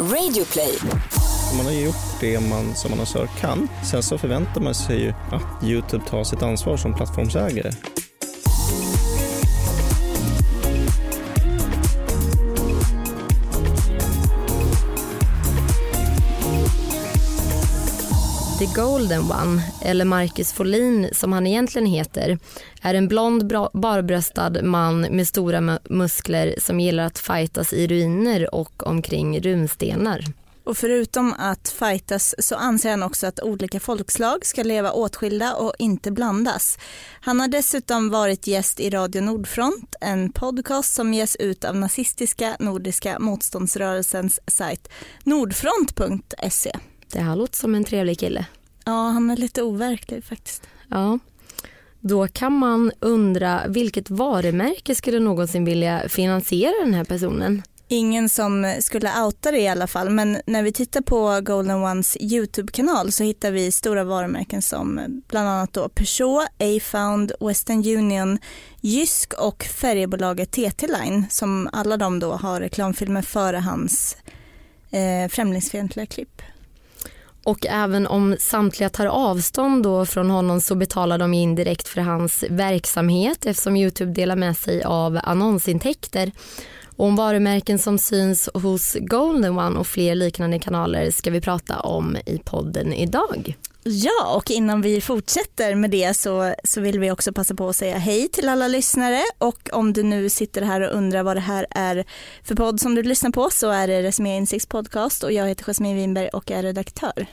Radioplay. 0.00 0.78
Man 1.56 1.66
har 1.66 1.72
ju 1.72 1.84
gjort 1.84 2.20
det 2.20 2.40
man 2.40 2.74
som 2.74 2.92
annonsör 2.92 3.28
kan. 3.40 3.68
Sen 3.90 4.02
så 4.02 4.18
förväntar 4.18 4.60
man 4.60 4.74
sig 4.74 5.00
ju 5.00 5.12
att 5.30 5.64
Youtube 5.64 6.04
tar 6.08 6.24
sitt 6.24 6.42
ansvar 6.42 6.76
som 6.76 6.94
plattformsägare. 6.94 7.70
Golden 18.80 19.22
One, 19.30 19.62
eller 19.82 20.04
Marcus 20.04 20.52
Folin 20.52 21.08
som 21.12 21.32
han 21.32 21.46
egentligen 21.46 21.86
heter, 21.86 22.38
är 22.82 22.94
en 22.94 23.08
blond 23.08 23.46
barbröstad 23.72 24.62
man 24.62 25.00
med 25.00 25.28
stora 25.28 25.78
muskler 25.84 26.54
som 26.58 26.80
gillar 26.80 27.04
att 27.04 27.18
fightas 27.18 27.72
i 27.72 27.86
ruiner 27.86 28.54
och 28.54 28.86
omkring 28.86 29.40
runstenar. 29.40 30.24
Och 30.64 30.76
förutom 30.76 31.34
att 31.38 31.68
fightas 31.68 32.34
så 32.38 32.54
anser 32.54 32.90
han 32.90 33.02
också 33.02 33.26
att 33.26 33.40
olika 33.40 33.80
folkslag 33.80 34.46
ska 34.46 34.62
leva 34.62 34.92
åtskilda 34.92 35.54
och 35.54 35.74
inte 35.78 36.10
blandas. 36.10 36.78
Han 37.20 37.40
har 37.40 37.48
dessutom 37.48 38.10
varit 38.10 38.46
gäst 38.46 38.80
i 38.80 38.90
Radio 38.90 39.22
Nordfront, 39.22 39.94
en 40.00 40.32
podcast 40.32 40.94
som 40.94 41.14
ges 41.14 41.36
ut 41.36 41.64
av 41.64 41.76
nazistiska 41.76 42.56
nordiska 42.60 43.18
motståndsrörelsens 43.18 44.40
sajt 44.46 44.88
nordfront.se. 45.24 46.72
Det 47.12 47.20
här 47.20 47.36
låter 47.36 47.56
som 47.56 47.74
en 47.74 47.84
trevlig 47.84 48.18
kille. 48.18 48.46
Ja, 48.84 48.92
han 48.92 49.30
är 49.30 49.36
lite 49.36 49.62
overklig 49.62 50.24
faktiskt. 50.24 50.62
Ja. 50.88 51.18
Då 52.00 52.28
kan 52.28 52.52
man 52.52 52.92
undra 53.00 53.62
vilket 53.68 54.10
varumärke 54.10 54.94
skulle 54.94 55.20
någonsin 55.20 55.64
vilja 55.64 56.08
finansiera 56.08 56.84
den 56.84 56.94
här 56.94 57.04
personen? 57.04 57.62
Ingen 57.92 58.28
som 58.28 58.74
skulle 58.80 59.22
outa 59.22 59.50
det 59.50 59.60
i 59.60 59.68
alla 59.68 59.86
fall 59.86 60.10
men 60.10 60.38
när 60.46 60.62
vi 60.62 60.72
tittar 60.72 61.00
på 61.00 61.40
Golden 61.42 61.76
Ones 61.76 62.16
YouTube-kanal 62.20 63.12
så 63.12 63.24
hittar 63.24 63.50
vi 63.50 63.72
stora 63.72 64.04
varumärken 64.04 64.62
som 64.62 65.00
bland 65.28 65.48
annat 65.48 65.72
då 65.72 65.88
Peugeot, 65.88 66.48
A-Found, 66.58 67.32
Western 67.40 67.78
Union, 67.78 68.38
Jysk 68.80 69.32
och 69.34 69.64
färjebolaget 69.64 70.50
TT 70.50 70.86
Line 70.86 71.24
som 71.30 71.68
alla 71.72 71.96
de 71.96 72.18
då 72.18 72.32
har 72.32 72.60
reklamfilmer 72.60 73.22
före 73.22 73.56
hans 73.56 74.16
eh, 74.90 75.28
främlingsfientliga 75.28 76.06
klipp. 76.06 76.42
Och 77.44 77.66
även 77.66 78.06
om 78.06 78.36
samtliga 78.40 78.88
tar 78.88 79.06
avstånd 79.06 79.82
då 79.82 80.06
från 80.06 80.30
honom 80.30 80.60
så 80.60 80.74
betalar 80.74 81.18
de 81.18 81.34
indirekt 81.34 81.88
för 81.88 82.00
hans 82.00 82.44
verksamhet 82.50 83.46
eftersom 83.46 83.76
Youtube 83.76 84.12
delar 84.12 84.36
med 84.36 84.56
sig 84.56 84.82
av 84.82 85.20
annonsintäkter. 85.22 86.32
Och 86.96 87.06
om 87.06 87.16
varumärken 87.16 87.78
som 87.78 87.98
syns 87.98 88.48
hos 88.54 88.96
Golden 89.00 89.58
One 89.58 89.78
och 89.78 89.86
fler 89.86 90.14
liknande 90.14 90.58
kanaler 90.58 91.10
ska 91.10 91.30
vi 91.30 91.40
prata 91.40 91.80
om 91.80 92.16
i 92.26 92.38
podden 92.44 92.92
idag. 92.92 93.56
Ja, 93.82 94.36
och 94.36 94.50
innan 94.50 94.82
vi 94.82 95.00
fortsätter 95.00 95.74
med 95.74 95.90
det 95.90 96.16
så, 96.16 96.54
så 96.64 96.80
vill 96.80 97.00
vi 97.00 97.10
också 97.10 97.32
passa 97.32 97.54
på 97.54 97.68
att 97.68 97.76
säga 97.76 97.98
hej 97.98 98.28
till 98.28 98.48
alla 98.48 98.68
lyssnare 98.68 99.22
och 99.38 99.70
om 99.72 99.92
du 99.92 100.02
nu 100.02 100.28
sitter 100.28 100.62
här 100.62 100.80
och 100.80 100.96
undrar 100.96 101.22
vad 101.22 101.36
det 101.36 101.40
här 101.40 101.66
är 101.70 102.04
för 102.42 102.54
podd 102.54 102.80
som 102.80 102.94
du 102.94 103.02
lyssnar 103.02 103.30
på 103.30 103.50
så 103.50 103.70
är 103.70 103.88
det 103.88 104.02
Resumé 104.02 104.36
Insikts 104.36 104.66
podcast 104.66 105.24
och 105.24 105.32
jag 105.32 105.46
heter 105.46 105.64
Jasmine 105.64 105.94
Winberg 105.94 106.28
och 106.28 106.50
är 106.50 106.62
redaktör. 106.62 107.26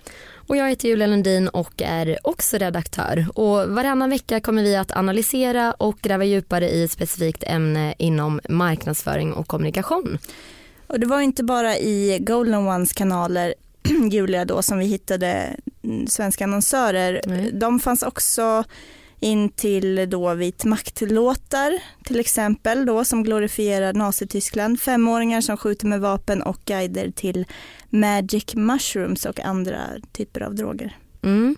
Och 0.47 0.57
jag 0.57 0.69
heter 0.69 0.87
Julia 0.89 1.07
Lundin 1.07 1.47
och 1.47 1.81
är 1.81 2.17
också 2.23 2.57
redaktör. 2.57 3.25
Och 3.33 3.69
varannan 3.69 4.09
vecka 4.09 4.39
kommer 4.39 4.63
vi 4.63 4.75
att 4.75 4.97
analysera 4.97 5.73
och 5.73 5.99
gräva 6.01 6.25
djupare 6.25 6.69
i 6.69 6.83
ett 6.83 6.91
specifikt 6.91 7.43
ämne 7.43 7.95
inom 7.97 8.39
marknadsföring 8.49 9.33
och 9.33 9.47
kommunikation. 9.47 10.17
Och 10.87 10.99
det 10.99 11.07
var 11.07 11.21
inte 11.21 11.43
bara 11.43 11.77
i 11.77 12.17
Golden 12.21 12.67
Ones 12.67 12.93
kanaler 12.93 13.53
Julia 14.11 14.45
då 14.45 14.61
som 14.61 14.79
vi 14.79 14.85
hittade 14.85 15.55
svenska 16.07 16.43
annonsörer. 16.43 17.21
Mm. 17.25 17.59
De 17.59 17.80
fanns 17.80 18.03
också 18.03 18.63
in 19.19 19.49
till 19.49 20.09
då 20.09 20.33
vit 20.33 20.65
maktlåtar 20.65 21.80
till 22.03 22.20
exempel 22.20 22.86
då 22.86 23.05
som 23.05 23.23
glorifierar 23.23 23.93
Nazityskland, 23.93 24.81
femåringar 24.81 25.42
som 25.42 25.58
skjuter 25.58 25.87
med 25.87 26.02
vapen 26.02 26.42
och 26.42 26.59
guider 26.65 27.11
till 27.11 27.45
magic 27.89 28.55
mushrooms 28.55 29.25
och 29.25 29.39
andra 29.39 29.81
typer 30.11 30.42
av 30.42 30.55
droger. 30.55 30.98
Mm. 31.23 31.55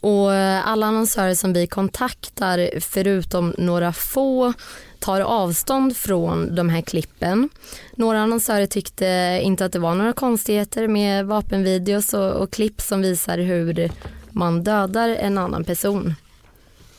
Och 0.00 0.32
alla 0.64 0.86
annonsörer 0.86 1.34
som 1.34 1.52
vi 1.52 1.66
kontaktar 1.66 2.80
förutom 2.80 3.54
några 3.58 3.92
få 3.92 4.52
tar 5.00 5.20
avstånd 5.20 5.96
från 5.96 6.54
de 6.54 6.68
här 6.68 6.80
klippen. 6.80 7.48
Några 7.96 8.20
annonsörer 8.20 8.66
tyckte 8.66 9.40
inte 9.42 9.64
att 9.64 9.72
det 9.72 9.78
var 9.78 9.94
några 9.94 10.12
konstigheter 10.12 10.88
med 10.88 11.26
vapenvideos 11.26 12.14
och, 12.14 12.32
och 12.32 12.50
klipp 12.50 12.80
som 12.80 13.02
visar 13.02 13.38
hur 13.38 13.90
man 14.30 14.64
dödar 14.64 15.08
en 15.08 15.38
annan 15.38 15.64
person. 15.64 16.14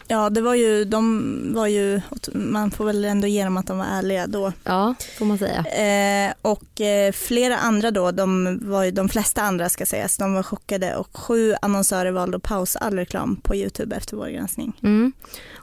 Ja, 0.07 0.29
det 0.29 0.41
var 0.41 0.55
ju, 0.55 0.85
de 0.85 1.53
var 1.53 1.67
ju, 1.67 2.01
man 2.33 2.71
får 2.71 2.85
väl 2.85 3.05
ändå 3.05 3.27
ge 3.27 3.43
dem 3.43 3.57
att 3.57 3.67
de 3.67 3.77
var 3.77 3.85
ärliga 3.85 4.27
då. 4.27 4.53
Ja, 4.63 4.95
får 5.17 5.25
man 5.25 5.37
säga. 5.37 5.65
Eh, 5.65 6.33
och 6.41 6.81
eh, 6.81 7.11
flera 7.11 7.57
andra 7.57 7.91
då, 7.91 8.11
de 8.11 8.59
var 8.61 8.83
ju, 8.83 8.91
de 8.91 9.09
flesta 9.09 9.41
andra 9.41 9.69
ska 9.69 9.85
sägas, 9.85 10.17
de 10.17 10.33
var 10.33 10.43
chockade 10.43 10.95
och 10.95 11.17
sju 11.17 11.55
annonsörer 11.61 12.11
valde 12.11 12.37
att 12.37 12.43
pausa 12.43 12.79
all 12.79 12.93
reklam 12.93 13.35
på 13.35 13.55
Youtube 13.55 13.95
efter 13.95 14.17
vår 14.17 14.27
granskning. 14.27 14.79
Mm. 14.83 15.11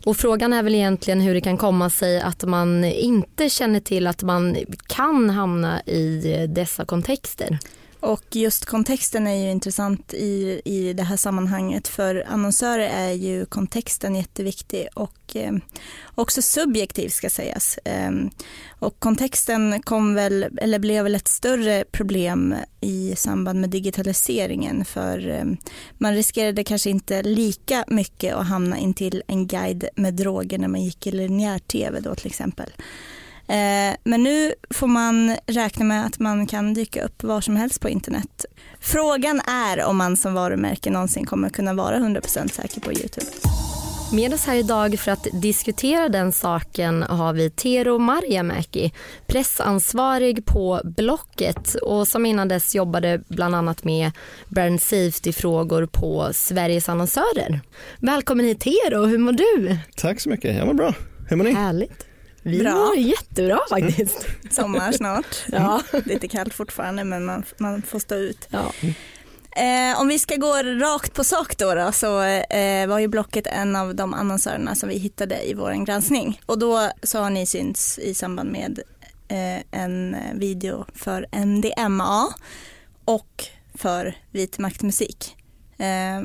Och 0.06 0.16
frågan 0.16 0.53
är 0.53 0.62
väl 0.62 0.75
egentligen 0.75 1.21
hur 1.21 1.34
det 1.34 1.41
kan 1.41 1.56
komma 1.56 1.91
sig 1.91 2.21
att 2.21 2.44
man 2.44 2.84
inte 2.84 3.49
känner 3.50 3.81
till 3.81 4.06
att 4.06 4.22
man 4.22 4.56
kan 4.87 5.31
hamna 5.31 5.82
i 5.82 6.47
dessa 6.49 6.84
kontexter. 6.84 7.59
Och 8.04 8.37
just 8.37 8.65
kontexten 8.65 9.26
är 9.26 9.34
ju 9.34 9.50
intressant 9.50 10.15
i, 10.15 10.62
i 10.65 10.92
det 10.92 11.03
här 11.03 11.16
sammanhanget 11.16 11.88
för 11.88 12.25
annonsörer 12.28 12.88
är 12.88 13.12
ju 13.12 13.47
kontexten 13.47 14.15
jätteviktig 14.15 14.88
och 14.94 15.37
eh, 15.37 15.53
också 16.14 16.43
subjektiv 16.43 17.09
ska 17.09 17.31
sägas. 17.31 17.78
Eh, 17.78 18.10
och 18.78 18.98
kontexten 18.98 19.82
kom 19.82 20.14
väl, 20.14 20.47
eller 20.56 20.78
blev 20.78 21.04
väl 21.04 21.14
ett 21.14 21.28
större 21.28 21.84
problem 21.93 22.54
i 22.81 23.14
samband 23.16 23.60
med 23.60 23.70
digitaliseringen 23.70 24.84
för 24.84 25.28
eh, 25.28 25.44
man 25.98 26.14
riskerade 26.14 26.64
kanske 26.64 26.91
inte 26.91 27.22
lika 27.22 27.84
mycket 27.88 28.34
att 28.34 28.48
hamna 28.48 28.78
in 28.78 28.94
till 28.94 29.22
en 29.26 29.47
guide 29.47 29.88
med 29.97 30.14
droger 30.14 30.59
när 30.59 30.69
man 30.69 30.82
gick 30.82 31.06
i 31.06 31.10
linjär 31.10 31.59
tv 31.59 32.00
då 32.00 32.14
till 32.14 32.26
exempel. 32.26 32.70
Eh, 33.49 33.97
men 34.05 34.22
nu 34.22 34.53
får 34.71 34.87
man 34.87 35.37
räkna 35.47 35.84
med 35.84 36.06
att 36.06 36.19
man 36.19 36.47
kan 36.47 36.75
dyka 36.75 37.05
upp 37.05 37.22
var 37.22 37.41
som 37.41 37.56
helst 37.56 37.81
på 37.81 37.88
internet. 37.88 38.44
Frågan 38.81 39.41
är 39.41 39.84
om 39.84 39.97
man 39.97 40.16
som 40.16 40.34
varumärke 40.34 40.91
någonsin 40.91 41.27
kommer 41.27 41.49
kunna 41.49 41.75
vara 41.75 41.97
100% 41.97 42.49
säker 42.49 42.81
på 42.81 42.93
Youtube. 42.93 43.27
Med 44.12 44.34
oss 44.34 44.47
här 44.47 44.55
idag 44.55 44.99
för 44.99 45.12
att 45.12 45.27
diskutera 45.32 46.09
den 46.09 46.32
saken 46.32 47.03
har 47.03 47.32
vi 47.32 47.50
Tero 47.50 47.99
Marjamäki, 47.99 48.93
pressansvarig 49.27 50.47
på 50.47 50.81
Blocket 50.84 51.75
och 51.75 52.09
som 52.09 52.26
innan 52.26 52.49
dess 52.49 52.75
jobbade 52.75 53.22
bland 53.28 53.55
annat 53.55 53.84
med 53.84 54.11
brand 54.49 54.82
safety-frågor 54.82 55.87
på 55.87 56.28
Sveriges 56.32 56.88
annonsörer. 56.88 57.61
Välkommen 57.99 58.47
hit 58.47 58.61
Tero, 58.61 59.06
hur 59.06 59.19
mår 59.19 59.32
du? 59.32 59.78
Tack 59.97 60.21
så 60.21 60.28
mycket, 60.28 60.56
jag 60.56 60.66
mår 60.66 60.75
bra. 60.75 60.94
Hur 61.28 61.37
mår 61.37 61.44
ni? 61.44 61.53
Härligt. 61.53 62.06
Vi 62.47 62.59
Bra. 62.59 62.75
mår 62.75 62.97
jättebra 62.97 63.60
faktiskt. 63.71 64.27
Sommar 64.50 64.93
snart. 64.93 65.44
ja. 65.53 65.82
Lite 66.05 66.28
kallt 66.28 66.55
fortfarande 66.55 67.05
men 67.05 67.25
man, 67.25 67.44
man 67.59 67.82
får 67.82 67.99
stå 67.99 68.15
ut. 68.15 68.49
Ja. 68.50 68.72
Eh, 69.56 70.00
om 70.00 70.09
vi 70.09 70.19
ska 70.19 70.37
gå 70.37 70.53
rakt 70.62 71.15
på 71.15 71.25
sak 71.25 71.56
då, 71.59 71.75
då 71.75 71.93
så 71.93 72.22
eh, 72.22 72.87
var 72.87 72.99
ju 72.99 73.09
Blocket 73.09 73.47
en 73.47 73.77
av 73.77 73.94
de 73.94 74.15
annonsörerna 74.15 74.75
som 74.75 74.88
vi 74.88 74.99
hittade 74.99 75.49
i 75.50 75.55
vår 75.55 75.84
granskning. 75.84 76.41
Och 76.47 76.59
då 76.59 76.91
så 77.03 77.19
har 77.19 77.31
ni 77.31 77.47
synts 77.47 77.99
i 77.99 78.15
samband 78.15 78.50
med 78.50 78.81
eh, 79.28 79.81
en 79.81 80.16
video 80.34 80.87
för 80.94 81.26
NDMA 81.47 82.34
och 83.05 83.44
för 83.75 84.17
vit 84.31 84.58
maktmusik. 84.58 85.37
Eh, 85.79 86.23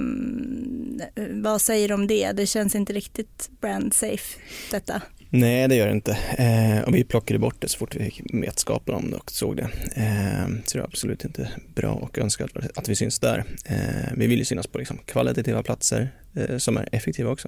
vad 1.44 1.62
säger 1.62 1.88
du 1.88 1.94
om 1.94 2.08
det? 2.08 2.32
Det 2.32 2.46
känns 2.46 2.76
inte 2.76 2.94
riktigt 2.94 3.50
brand 3.62 3.94
safe 3.94 4.40
detta. 4.72 5.02
Nej, 5.32 5.68
det 5.68 5.76
gör 5.76 5.88
det 5.88 5.94
inte. 5.94 6.18
Eh, 6.38 6.84
och 6.88 6.96
vi 6.96 7.04
plockade 7.04 7.40
bort 7.40 7.56
det 7.60 7.68
så 7.68 7.78
fort 7.78 7.96
vi 7.96 8.04
fick 8.04 8.22
vetskapen 8.34 8.96
om 8.96 9.12
det 9.12 9.18
och 9.18 9.32
såg 9.32 9.58
det. 9.58 9.70
Eh, 9.96 10.48
så 10.66 10.78
det 10.78 10.82
är 10.82 10.84
absolut 10.84 11.26
inte 11.26 11.50
bra 11.76 11.92
och 11.92 12.18
önskvärt 12.18 12.58
att 12.76 12.90
vi 12.90 12.96
syns 12.96 13.20
där. 13.20 13.44
Eh, 13.66 14.14
vi 14.18 14.28
vill 14.28 14.40
ju 14.40 14.46
synas 14.46 14.68
på 14.68 14.78
liksom, 14.78 14.98
kvalitativa 15.06 15.64
platser 15.64 16.12
eh, 16.36 16.58
som 16.58 16.78
är 16.78 16.90
effektiva 16.92 17.32
också. 17.32 17.48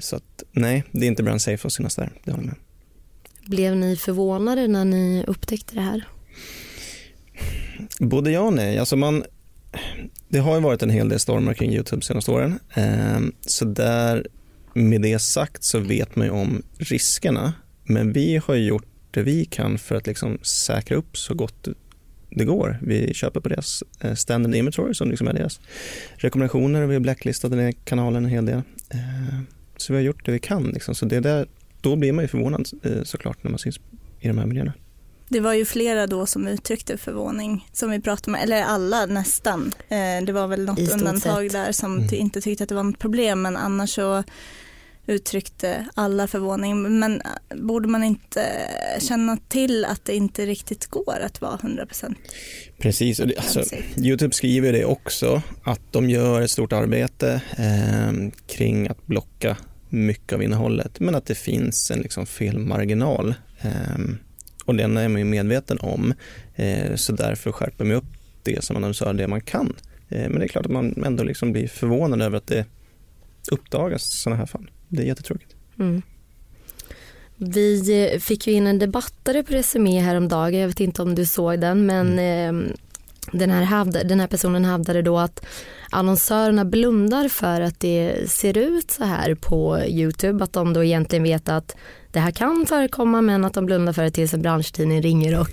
Så 0.00 0.16
att, 0.16 0.42
nej, 0.52 0.84
det 0.92 1.06
är 1.06 1.08
inte 1.08 1.22
brand 1.22 1.42
safe 1.42 1.66
att 1.66 1.72
synas 1.72 1.96
där, 1.96 2.10
det 2.24 2.30
håller 2.30 2.44
med. 2.44 2.56
Blev 3.46 3.76
ni 3.76 3.96
förvånade 3.96 4.68
när 4.68 4.84
ni 4.84 5.24
upptäckte 5.26 5.74
det 5.74 5.80
här? 5.80 6.08
Både 7.98 8.30
ja 8.30 8.40
och 8.40 8.52
nej. 8.52 8.78
Alltså 8.78 8.96
man, 8.96 9.24
det 10.28 10.38
har 10.38 10.54
ju 10.54 10.60
varit 10.60 10.82
en 10.82 10.90
hel 10.90 11.08
del 11.08 11.20
stormar 11.20 11.54
kring 11.54 11.72
Youtube 11.72 12.02
senaste 12.02 12.30
åren. 12.30 12.58
Eh, 12.74 13.20
så 13.40 13.64
där 13.64 14.26
med 14.74 15.02
det 15.02 15.18
sagt 15.18 15.64
så 15.64 15.78
vet 15.78 16.16
man 16.16 16.26
ju 16.26 16.32
om 16.32 16.62
riskerna, 16.78 17.52
men 17.84 18.12
vi 18.12 18.40
har 18.44 18.54
gjort 18.54 18.86
det 19.10 19.22
vi 19.22 19.44
kan 19.44 19.78
för 19.78 19.94
att 19.94 20.06
liksom 20.06 20.38
säkra 20.42 20.96
upp 20.96 21.18
så 21.18 21.34
gott 21.34 21.68
det 22.30 22.44
går. 22.44 22.78
Vi 22.82 23.14
köper 23.14 23.40
på 23.40 23.48
deras 23.48 23.82
eh, 24.00 24.14
standard 24.14 24.54
inventory 24.54 24.94
som 24.94 25.10
liksom 25.10 25.28
är 25.28 25.32
deras 25.32 25.60
rekommendationer. 26.16 26.86
Vi 26.86 26.94
har 26.94 27.00
blacklistat 27.00 27.50
den 27.50 27.72
kanalen 27.72 28.24
en 28.24 28.30
hel 28.30 28.46
del. 28.46 28.62
Eh, 28.90 29.40
så 29.76 29.92
vi 29.92 29.96
har 29.96 30.04
gjort 30.04 30.26
det 30.26 30.32
vi 30.32 30.38
kan. 30.38 30.62
Liksom. 30.64 30.94
Så 30.94 31.06
det 31.06 31.20
där, 31.20 31.46
då 31.80 31.96
blir 31.96 32.12
man 32.12 32.24
ju 32.24 32.28
förvånad 32.28 32.68
eh, 32.82 33.02
såklart 33.02 33.44
när 33.44 33.50
man 33.50 33.58
syns 33.58 33.80
i 34.20 34.28
de 34.28 34.38
här 34.38 34.46
miljöerna. 34.46 34.72
Det 35.32 35.40
var 35.40 35.52
ju 35.52 35.64
flera 35.64 36.06
då 36.06 36.26
som 36.26 36.46
uttryckte 36.46 36.96
förvåning, 36.96 37.68
som 37.72 37.90
vi 37.90 38.00
pratade 38.00 38.30
med, 38.30 38.42
eller 38.42 38.62
alla 38.62 39.06
nästan. 39.06 39.72
Det 40.26 40.32
var 40.32 40.46
väl 40.46 40.64
något 40.64 40.92
undantag 40.92 41.42
sett. 41.42 41.52
där 41.52 41.72
som 41.72 41.98
mm. 41.98 42.14
inte 42.14 42.40
tyckte 42.40 42.62
att 42.62 42.68
det 42.68 42.74
var 42.74 42.82
något 42.82 42.98
problem, 42.98 43.42
men 43.42 43.56
annars 43.56 43.94
så 43.94 44.24
uttryckte 45.10 45.86
alla 45.94 46.26
förvåning. 46.26 46.98
Men 46.98 47.20
äh, 47.20 47.56
borde 47.56 47.88
man 47.88 48.04
inte 48.04 48.42
känna 48.98 49.36
till 49.48 49.84
att 49.84 50.04
det 50.04 50.14
inte 50.14 50.46
riktigt 50.46 50.86
går 50.86 51.20
att 51.20 51.40
vara 51.40 51.56
100% 51.56 52.14
Precis, 52.78 53.20
och 53.20 53.28
det, 53.28 53.36
alltså, 53.36 53.62
Youtube 53.96 54.34
skriver 54.34 54.72
det 54.72 54.84
också, 54.84 55.42
att 55.62 55.80
de 55.90 56.10
gör 56.10 56.40
ett 56.40 56.50
stort 56.50 56.72
arbete 56.72 57.40
eh, 57.56 58.30
kring 58.46 58.88
att 58.88 59.06
blocka 59.06 59.56
mycket 59.88 60.32
av 60.32 60.42
innehållet, 60.42 61.00
men 61.00 61.14
att 61.14 61.26
det 61.26 61.34
finns 61.34 61.90
en 61.90 62.00
liksom 62.00 62.26
felmarginal. 62.26 63.34
Eh, 63.60 63.98
och 64.64 64.74
den 64.74 64.96
är 64.96 65.08
man 65.08 65.18
ju 65.18 65.24
medveten 65.24 65.78
om, 65.80 66.14
eh, 66.54 66.94
så 66.94 67.12
därför 67.12 67.52
skärper 67.52 67.84
man 67.84 67.96
upp 67.96 68.04
det 68.42 68.64
som 68.64 68.76
annonsör 68.76 69.12
det 69.12 69.28
man 69.28 69.40
kan. 69.40 69.76
Eh, 70.08 70.28
men 70.28 70.38
det 70.38 70.44
är 70.44 70.48
klart 70.48 70.66
att 70.66 70.72
man 70.72 71.04
ändå 71.06 71.24
liksom 71.24 71.52
blir 71.52 71.68
förvånad 71.68 72.22
över 72.22 72.36
att 72.36 72.46
det 72.46 72.64
uppdagas 73.50 74.22
sådana 74.22 74.36
här 74.38 74.46
fall 74.46 74.70
det 74.88 75.02
är 75.02 75.06
jättetråkigt. 75.06 75.54
Mm. 75.78 76.02
Vi 77.36 78.08
eh, 78.12 78.18
fick 78.18 78.46
ju 78.46 78.52
in 78.52 78.66
en 78.66 78.78
debattare 78.78 79.42
på 79.42 79.52
Resumé 79.52 80.00
häromdagen, 80.00 80.60
jag 80.60 80.68
vet 80.68 80.80
inte 80.80 81.02
om 81.02 81.14
du 81.14 81.26
såg 81.26 81.60
den 81.60 81.86
men 81.86 82.18
mm 82.18 82.72
den, 83.32 83.50
här 83.50 83.62
hävd, 83.62 83.96
den 84.04 84.20
här 84.20 84.26
personen 84.26 84.64
hävdade 84.64 85.02
då 85.02 85.18
att 85.18 85.46
annonsörerna 85.90 86.64
blundar 86.64 87.28
för 87.28 87.60
att 87.60 87.80
det 87.80 88.30
ser 88.30 88.58
ut 88.58 88.90
så 88.90 89.04
här 89.04 89.34
på 89.34 89.78
Youtube, 89.86 90.44
att 90.44 90.52
de 90.52 90.72
då 90.72 90.84
egentligen 90.84 91.22
vet 91.22 91.48
att 91.48 91.76
det 92.12 92.20
här 92.20 92.30
kan 92.30 92.66
förekomma 92.66 93.20
men 93.20 93.44
att 93.44 93.54
de 93.54 93.66
blundar 93.66 93.92
för 93.92 94.02
det 94.02 94.10
tills 94.10 94.34
en 94.34 94.42
branschtidning 94.42 95.02
ringer 95.02 95.40
och, 95.40 95.50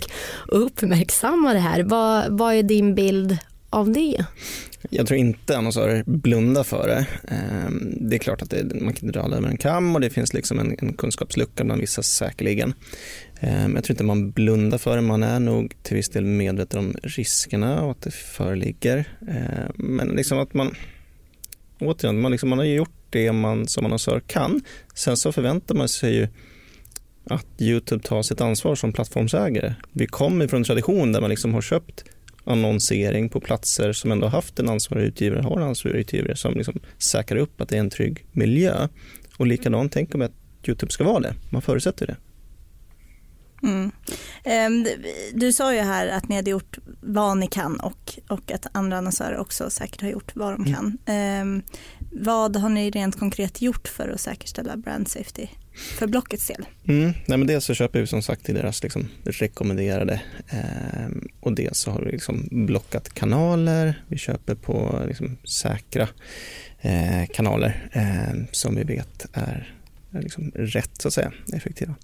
och 0.52 0.66
uppmärksammar 0.66 1.54
det 1.54 1.60
här. 1.60 1.84
Vad, 1.84 2.38
vad 2.38 2.54
är 2.54 2.64
din 2.64 2.96
bild 2.96 3.38
av 3.70 3.92
det? 3.92 4.26
Jag 4.90 5.08
tror 5.08 5.20
inte 5.20 5.58
annonsörer 5.58 6.04
blundar 6.06 6.64
för 6.64 6.88
det. 6.88 7.08
Ehm, 7.36 8.10
det 8.10 8.16
är 8.16 8.20
klart 8.20 8.42
att 8.42 8.50
det, 8.50 8.82
man 8.82 8.94
kan 8.94 9.12
dra 9.12 9.22
alla 9.22 9.38
över 9.38 9.48
en 9.48 9.58
kam 9.58 9.96
och 9.96 10.02
det 10.02 10.10
finns 10.10 10.34
liksom 10.34 10.60
en, 10.60 10.76
en 10.80 10.94
kunskapslucka 10.94 11.64
bland 11.64 11.82
vissa 11.82 12.04
säkerligen. 12.04 12.74
Men 13.42 13.76
jag 13.76 13.84
tror 13.84 13.94
inte 13.94 14.04
man 14.04 14.32
blundar 14.32 14.78
för 14.78 14.96
det, 14.96 15.02
man 15.02 15.24
är 15.24 15.40
nog 15.40 15.74
till 15.84 15.96
viss 15.96 16.10
del 16.10 16.26
medveten 16.26 16.80
om 16.80 16.96
riskerna 17.04 17.82
och 17.82 17.92
att 17.92 18.02
det 18.02 18.12
föreligger. 18.12 19.06
Ehm, 19.30 19.72
men 19.76 20.08
liksom 20.08 20.40
att 20.40 20.54
man, 20.54 20.76
återigen, 21.80 22.22
man, 22.22 22.32
liksom, 22.32 22.50
man 22.50 22.60
har 22.60 22.66
gjort 22.66 22.90
det 23.10 23.32
man 23.32 23.68
som 23.68 23.86
annonsör 23.86 24.20
kan. 24.28 24.62
Sen 24.94 25.18
så 25.18 25.32
förväntar 25.32 25.76
man 25.76 25.90
sig 25.90 26.16
ju 26.16 26.28
att 27.30 27.46
Youtube 27.60 28.04
tar 28.04 28.22
sitt 28.22 28.42
ansvar 28.42 28.76
som 28.76 28.94
plattformsägare. 28.94 29.74
Vi 29.92 30.08
kommer 30.08 30.48
från 30.48 30.58
en 30.58 30.64
tradition 30.64 31.12
där 31.12 31.22
man 31.22 31.30
liksom 31.30 31.54
har 31.54 31.62
köpt 31.62 32.06
annonsering 32.48 33.30
på 33.30 33.40
platser 33.40 33.94
som 33.94 34.12
ändå 34.12 34.28
haft 34.28 34.60
en 34.60 34.70
ansvarig 34.70 35.04
utgivare, 35.04 35.42
har 35.42 35.58
en 35.58 35.68
ansvarig 35.68 36.00
utgivare 36.00 36.36
som 36.36 36.54
liksom 36.54 36.80
säkrar 36.98 37.38
upp 37.38 37.62
att 37.62 37.70
det 37.70 37.76
är 37.76 37.80
en 37.80 37.90
trygg 37.90 38.26
miljö. 38.32 38.88
Och 39.38 39.48
likadant 39.48 39.92
tänker 39.92 40.18
man 40.18 40.26
att 40.26 40.68
Youtube 40.68 40.92
ska 40.92 41.04
vara 41.04 41.20
det, 41.20 41.34
man 41.50 41.62
förutsätter 41.62 42.08
det. 42.08 42.16
Mm. 43.64 43.92
Ehm, 44.44 44.88
du 45.34 45.54
sa 45.54 45.74
ju 45.74 45.80
här 45.80 46.08
att 46.08 46.30
ni 46.30 46.36
hade 46.36 46.52
gjort 46.52 46.78
vad 47.02 47.38
ni 47.38 47.48
kan 47.48 47.80
och, 47.80 48.20
och 48.28 48.52
att 48.52 48.68
andra 48.72 48.98
annonsörer 48.98 49.38
också 49.38 49.70
säkert 49.70 50.02
har 50.02 50.10
gjort 50.10 50.36
vad 50.36 50.54
de 50.54 50.66
mm. 50.66 50.74
kan. 50.74 50.98
Mm. 51.06 51.62
Vad 52.12 52.56
har 52.56 52.70
ni 52.70 52.90
rent 52.92 53.20
konkret 53.20 53.62
gjort 53.62 53.88
för 53.88 54.10
att 54.10 54.22
säkerställa 54.22 54.78
brand 54.78 55.08
safety? 55.08 55.48
För 55.78 56.08
Blockets 56.08 56.48
del? 56.48 56.66
Mm, 56.88 57.14
nej 57.26 57.38
men 57.38 57.48
dels 57.48 57.66
så 57.66 57.74
köper 57.74 58.00
vi 58.00 58.08
som 58.08 58.22
sagt 58.22 58.46
till 58.46 58.56
deras 58.56 58.84
liksom 58.84 59.08
rekommenderade 59.24 60.22
eh, 60.50 61.08
och 61.40 61.54
dels 61.54 61.78
så 61.78 61.92
har 61.92 62.02
vi 62.02 62.12
liksom 62.12 62.48
blockat 62.52 63.14
kanaler. 63.14 64.04
Vi 64.08 64.18
köper 64.18 64.56
på 64.56 65.04
liksom 65.08 65.38
säkra 65.44 66.08
eh, 66.82 67.26
kanaler 67.34 67.90
eh, 67.92 68.44
som 68.52 68.76
vi 68.76 68.84
vet 68.84 69.26
är, 69.34 69.74
är 70.12 70.22
liksom 70.22 70.52
rätt 70.56 71.02
så 71.02 71.08
att 71.08 71.14
säga, 71.14 71.32
effektiva. 71.54 71.96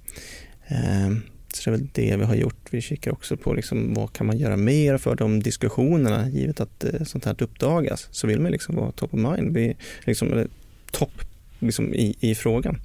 Ehm, 0.67 1.21
så 1.53 1.69
det 1.69 1.75
är 1.75 1.79
väl 1.79 1.89
det 1.93 2.17
vi 2.17 2.25
har 2.25 2.35
gjort. 2.35 2.67
Vi 2.71 2.81
kikar 2.81 3.11
också 3.11 3.37
på 3.37 3.53
liksom, 3.53 3.93
vad 3.93 4.13
kan 4.13 4.27
man 4.27 4.37
göra 4.37 4.57
mer 4.57 4.97
för 4.97 5.15
de 5.15 5.43
diskussionerna 5.43 6.29
givet 6.29 6.59
att 6.59 6.83
eh, 6.83 7.03
sånt 7.03 7.25
här 7.25 7.43
uppdagas. 7.43 8.07
Så 8.11 8.27
vill 8.27 8.39
man 8.39 8.51
liksom 8.51 8.75
vara 8.75 8.91
top 8.91 9.13
of 9.13 9.19
mind, 9.19 9.53
vi, 9.53 9.75
liksom, 10.03 10.47
topp 10.91 11.21
liksom, 11.59 11.93
i, 11.93 12.15
i 12.19 12.35
frågan. 12.35 12.79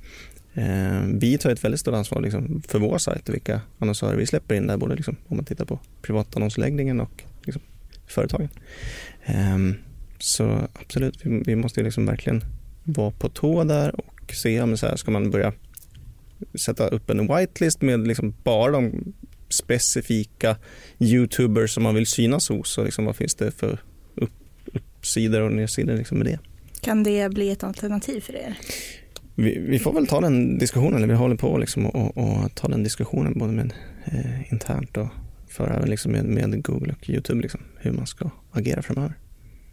Eh, 0.58 1.02
vi 1.14 1.38
tar 1.38 1.50
ett 1.50 1.64
väldigt 1.64 1.80
stort 1.80 1.94
ansvar 1.94 2.20
liksom, 2.20 2.62
för 2.68 2.78
vår 2.78 2.98
sajt 2.98 3.28
och 3.28 3.34
vilka 3.34 3.60
annonsörer 3.78 4.16
vi 4.16 4.26
släpper 4.26 4.54
in 4.54 4.66
där, 4.66 4.76
både 4.76 4.94
liksom, 4.94 5.16
om 5.28 5.36
man 5.36 5.44
tittar 5.44 5.64
på 5.64 5.78
privatannonsläggningen 6.02 7.00
och 7.00 7.22
liksom, 7.44 7.62
företagen. 8.06 8.48
Ehm, 9.24 9.74
så 10.18 10.68
absolut, 10.72 11.26
vi, 11.26 11.42
vi 11.46 11.56
måste 11.56 11.82
liksom 11.82 12.06
verkligen 12.06 12.44
vara 12.84 13.10
på 13.10 13.28
tå 13.28 13.64
där 13.64 14.00
och 14.00 14.32
se 14.32 14.60
om 14.60 14.76
så 14.76 14.86
här, 14.86 14.96
ska 14.96 15.10
man 15.10 15.30
börja 15.30 15.52
sätta 16.54 16.88
upp 16.88 17.10
en 17.10 17.36
whitelist 17.36 17.82
med 17.82 18.08
liksom 18.08 18.34
bara 18.44 18.72
de 18.72 19.14
specifika 19.48 20.56
youtubers 20.98 21.74
som 21.74 21.82
man 21.82 21.94
vill 21.94 22.06
synas 22.06 22.48
hos 22.48 22.78
och 22.78 22.84
liksom, 22.84 23.04
vad 23.04 23.16
finns 23.16 23.34
det 23.34 23.50
för 23.50 23.80
upp, 24.14 24.32
uppsidor 24.64 25.40
och 25.40 25.52
nedsidor 25.52 25.96
liksom 25.96 26.18
med 26.18 26.26
det. 26.26 26.38
Kan 26.80 27.02
det 27.02 27.28
bli 27.28 27.50
ett 27.50 27.64
alternativ 27.64 28.20
för 28.20 28.36
er? 28.36 28.58
Vi, 29.38 29.58
vi, 29.58 29.78
får 29.78 29.92
väl 29.92 30.06
ta 30.06 30.20
den 30.20 30.58
diskussionen, 30.58 30.94
eller 30.94 31.06
vi 31.06 31.14
håller 31.14 31.36
på 31.36 31.58
liksom 31.58 31.86
och, 31.86 32.16
och 32.16 32.54
ta 32.54 32.68
den 32.68 32.82
diskussionen 32.82 33.38
både 33.38 33.52
med 33.52 33.72
eh, 34.04 34.52
internt 34.52 34.96
och 34.96 35.08
för 35.48 35.70
även 35.70 35.90
liksom 35.90 36.12
med, 36.12 36.24
med 36.24 36.62
Google 36.62 36.94
och 37.00 37.10
Youtube, 37.10 37.42
liksom, 37.42 37.60
hur 37.76 37.92
man 37.92 38.06
ska 38.06 38.30
agera 38.52 38.82
framöver. 38.82 39.12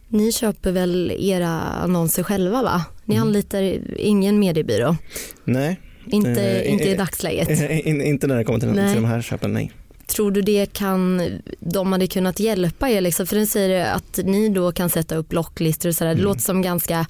Ni 0.08 0.32
köper 0.32 0.72
väl 0.72 1.12
era 1.18 1.48
annonser 1.60 2.22
själva 2.22 2.62
va? 2.62 2.84
Ni 3.04 3.14
mm. 3.14 3.28
anlitar 3.28 3.78
ingen 3.96 4.38
mediebyrå? 4.38 4.96
Nej. 5.44 5.80
Inte, 6.06 6.42
eh, 6.42 6.72
inte 6.72 6.84
i 6.84 6.94
dagsläget? 6.96 7.48
Eh, 7.48 7.88
in, 7.88 8.02
inte 8.02 8.26
när 8.26 8.36
det 8.36 8.44
kommer 8.44 8.60
till, 8.60 8.68
till 8.68 8.94
de 8.94 9.04
här 9.04 9.22
köpen, 9.22 9.52
nej. 9.52 9.72
Tror 10.06 10.30
du 10.30 10.42
det 10.42 10.72
kan, 10.72 11.22
de 11.60 11.92
hade 11.92 12.06
kunnat 12.06 12.40
hjälpa 12.40 12.90
er? 12.90 13.00
Liksom? 13.00 13.26
För 13.26 13.36
den 13.36 13.46
säger 13.46 13.94
att 13.94 14.20
ni 14.24 14.48
då 14.48 14.72
kan 14.72 14.90
sätta 14.90 15.16
upp 15.16 15.28
blocklistor 15.28 15.88
och 15.88 15.94
sådär. 15.94 16.10
Det 16.10 16.20
mm. 16.20 16.24
låter 16.24 16.40
som 16.40 16.62
ganska 16.62 17.06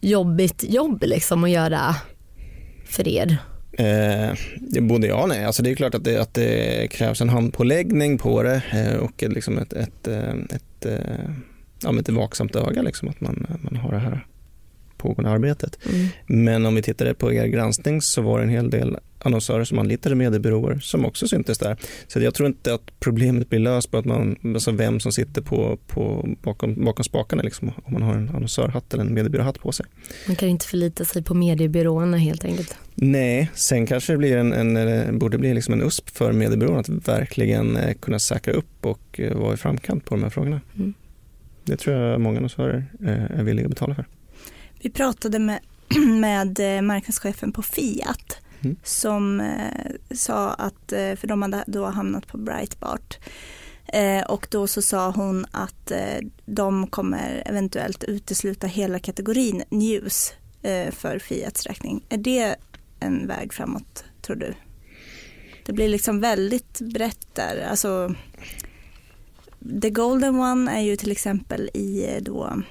jobbigt 0.00 0.64
jobb 0.68 1.02
liksom 1.02 1.44
att 1.44 1.50
göra 1.50 1.96
för 2.84 3.08
er? 3.08 3.38
Eh, 3.72 4.32
både 4.80 5.06
ja 5.06 5.22
och 5.22 5.28
nej. 5.28 5.44
Alltså 5.44 5.62
det 5.62 5.70
är 5.70 5.74
klart 5.74 5.94
att 5.94 6.04
det, 6.04 6.16
att 6.16 6.34
det 6.34 6.90
krävs 6.90 7.20
en 7.20 7.28
handpåläggning 7.28 8.18
på 8.18 8.42
det 8.42 8.62
eh, 8.72 8.96
och 8.96 9.22
liksom 9.22 9.58
ett, 9.58 9.72
ett, 9.72 10.08
eh, 10.08 10.18
ett, 10.18 10.52
ett, 10.52 10.86
eh, 10.86 11.30
ja, 11.82 11.98
ett 12.00 12.08
vaksamt 12.08 12.56
öga. 12.56 12.82
Liksom, 12.82 13.08
att 13.08 13.20
man, 13.20 13.46
man 13.62 13.76
har 13.76 13.92
det 13.92 13.98
här 13.98 14.26
pågående 14.96 15.30
arbetet. 15.30 15.78
Mm. 15.92 16.08
Men 16.26 16.66
om 16.66 16.74
vi 16.74 16.82
tittade 16.82 17.14
på 17.14 17.32
er 17.32 17.46
granskning 17.46 18.02
så 18.02 18.22
var 18.22 18.38
det 18.38 18.44
en 18.44 18.50
hel 18.50 18.70
del 18.70 18.96
annonsörer 19.24 19.64
som 19.64 19.78
anlitade 19.78 20.14
mediebyråer 20.14 20.78
som 20.78 21.04
också 21.04 21.28
syntes 21.28 21.58
där. 21.58 21.76
Så 22.06 22.20
jag 22.20 22.34
tror 22.34 22.48
inte 22.48 22.74
att 22.74 23.00
problemet 23.00 23.50
blir 23.50 23.58
löst 23.58 23.90
på 23.90 23.98
att 23.98 24.04
man, 24.04 24.36
alltså 24.54 24.70
vem 24.70 25.00
som 25.00 25.12
sitter 25.12 25.42
på, 25.42 25.78
på 25.86 26.28
bakom, 26.42 26.84
bakom 26.84 27.04
spakarna 27.04 27.42
liksom, 27.42 27.72
om 27.84 27.92
man 27.92 28.02
har 28.02 28.14
en 28.14 28.28
annonsörhatt 28.28 28.94
eller 28.94 29.04
en 29.04 29.14
mediebyråhatt 29.14 29.60
på 29.60 29.72
sig. 29.72 29.86
Man 30.26 30.36
kan 30.36 30.48
inte 30.48 30.66
förlita 30.66 31.04
sig 31.04 31.22
på 31.22 31.34
mediebyråerna 31.34 32.16
helt 32.16 32.44
enkelt. 32.44 32.76
Nej, 32.94 33.50
sen 33.54 33.86
kanske 33.86 34.12
det 34.12 34.16
blir 34.16 34.36
en, 34.36 34.76
en, 34.76 35.18
borde 35.18 35.38
bli 35.38 35.54
liksom 35.54 35.74
en 35.74 35.82
USP 35.82 36.10
för 36.10 36.32
mediebyråerna 36.32 36.80
att 36.80 36.88
verkligen 36.88 37.76
eh, 37.76 37.94
kunna 37.94 38.18
säkra 38.18 38.52
upp 38.52 38.86
och 38.86 39.20
eh, 39.20 39.36
vara 39.36 39.54
i 39.54 39.56
framkant 39.56 40.04
på 40.04 40.14
de 40.14 40.22
här 40.22 40.30
frågorna. 40.30 40.60
Mm. 40.76 40.94
Det 41.64 41.76
tror 41.76 41.96
jag 41.96 42.20
många 42.20 42.36
annonsörer 42.36 42.86
eh, 43.02 43.38
är 43.38 43.42
villiga 43.42 43.66
att 43.66 43.70
betala 43.70 43.94
för. 43.94 44.06
Vi 44.82 44.90
pratade 44.90 45.38
med, 45.38 45.60
med 46.20 46.84
marknadschefen 46.84 47.52
på 47.52 47.62
Fiat 47.62 48.29
mm. 48.60 48.76
som 48.82 49.40
eh, 49.40 49.92
sa 50.10 50.50
att, 50.50 50.92
eh, 50.92 51.14
för 51.16 51.26
de 51.26 51.42
hade 51.42 51.64
då 51.66 51.86
hamnat 51.86 52.26
på 52.26 52.38
Breitbart, 52.38 53.18
eh, 53.86 54.22
och 54.22 54.46
då 54.50 54.66
så 54.66 54.82
sa 54.82 55.10
hon 55.10 55.46
att 55.50 55.90
eh, 55.90 56.18
de 56.46 56.86
kommer 56.86 57.42
eventuellt 57.46 58.04
utesluta 58.04 58.66
hela 58.66 58.98
kategorin 58.98 59.62
news 59.68 60.32
eh, 60.62 60.90
för 60.90 61.18
Fiats 61.18 61.66
räkning. 61.66 62.04
Är 62.08 62.18
det 62.18 62.56
en 63.00 63.26
väg 63.26 63.52
framåt 63.52 64.04
tror 64.22 64.36
du? 64.36 64.54
Det 65.66 65.72
blir 65.72 65.88
liksom 65.88 66.20
väldigt 66.20 66.80
brett 66.80 67.34
där. 67.34 67.66
Alltså, 67.70 68.14
The 69.82 69.90
Golden 69.90 70.40
One 70.40 70.78
är 70.78 70.80
ju 70.80 70.96
till 70.96 71.10
exempel 71.10 71.70
i 71.74 72.06
eh, 72.08 72.22
då 72.22 72.62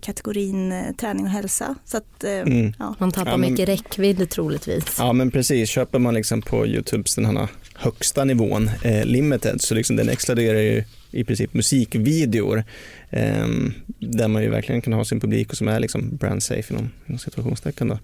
kategorin 0.00 0.72
eh, 0.72 0.92
träning 0.92 1.24
och 1.24 1.30
hälsa. 1.30 1.74
Så 1.84 1.96
att, 1.96 2.24
eh, 2.24 2.30
mm. 2.32 2.72
ja. 2.78 2.94
Man 2.98 3.12
tappar 3.12 3.30
ja, 3.30 3.36
men, 3.36 3.50
mycket 3.50 3.68
räckvidd 3.68 4.30
troligtvis. 4.30 4.96
Ja 4.98 5.12
men 5.12 5.30
precis, 5.30 5.68
köper 5.68 5.98
man 5.98 6.14
liksom 6.14 6.42
på 6.42 6.66
Youtubes 6.66 7.14
den 7.14 7.26
här 7.26 7.48
högsta 7.74 8.24
nivån, 8.24 8.70
eh, 8.84 9.04
limited, 9.04 9.60
så 9.60 9.74
liksom 9.74 9.96
den 9.96 10.08
exkluderar 10.08 10.58
ju 10.58 10.84
i 11.10 11.24
princip 11.24 11.54
musikvideor 11.54 12.64
eh, 13.10 13.46
där 13.98 14.28
man 14.28 14.42
ju 14.42 14.48
verkligen 14.48 14.80
kan 14.80 14.92
ha 14.92 15.04
sin 15.04 15.20
publik 15.20 15.50
och 15.50 15.56
som 15.56 15.68
är 15.68 15.80
liksom 15.80 16.16
brand 16.16 16.42
safe 16.42 16.74
inom, 16.74 16.90
inom 17.06 17.18
situationstecken. 17.18 17.88
Då. 17.88 17.98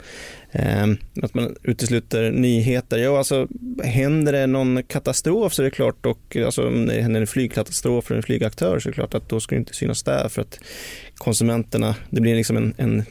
Eh, 0.53 0.87
att 1.23 1.35
man 1.35 1.57
utesluter 1.63 2.31
nyheter, 2.31 2.99
ja 2.99 3.19
alltså 3.19 3.49
händer 3.85 4.33
det 4.33 4.47
någon 4.47 4.83
katastrof 4.83 5.55
så 5.55 5.63
är 5.63 5.65
det 5.65 5.71
klart 5.71 6.07
och 6.07 6.37
alltså 6.37 6.67
om 6.67 6.87
det 6.87 7.01
händer 7.01 7.21
en 7.21 7.27
flygkatastrof 7.27 8.05
för 8.05 8.15
en 8.15 8.23
flygaktör 8.23 8.79
så 8.79 8.89
är 8.89 8.91
det 8.91 8.95
klart 8.95 9.15
att 9.15 9.29
då 9.29 9.41
ska 9.41 9.55
det 9.55 9.59
inte 9.59 9.75
synas 9.75 10.03
där 10.03 10.29
för 10.29 10.43
att 10.43 10.61
konsumenterna, 11.19 11.97
det 12.11 12.21
blir 12.21 12.37
liksom 12.37 12.57
en, 12.57 12.75
en 12.77 13.05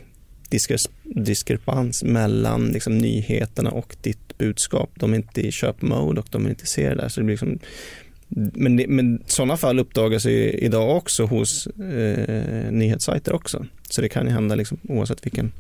diskrepans 1.04 2.04
mellan 2.04 2.68
liksom 2.68 2.98
nyheterna 2.98 3.72
och 3.72 3.96
ditt 4.02 4.38
budskap. 4.38 4.90
De 4.96 5.14
är 5.14 5.18
inte 5.18 5.42
i 5.42 5.52
köpmode 5.52 6.20
och 6.20 6.28
de 6.32 6.46
är 6.46 6.50
inte 6.50 6.66
ser 6.66 6.90
det 6.90 6.96
där. 6.96 7.10
Så 7.10 7.20
det 7.20 7.24
blir 7.24 7.34
liksom, 7.34 7.60
men, 8.54 8.76
men 8.76 9.24
sådana 9.26 9.58
fall 9.58 9.80
uppdagas 9.80 10.26
ju 10.26 10.52
idag 10.52 10.98
också 10.98 11.26
hos 11.26 11.68
eh, 11.68 12.72
nyhetssajter 12.72 13.34
också. 13.34 13.66
Så 13.90 14.02
det 14.02 14.10
kan 14.10 14.26
ju 14.26 14.32
hända 14.32 14.56
liksom, 14.56 14.78
oavsett 14.84 15.26
vilken, 15.26 15.52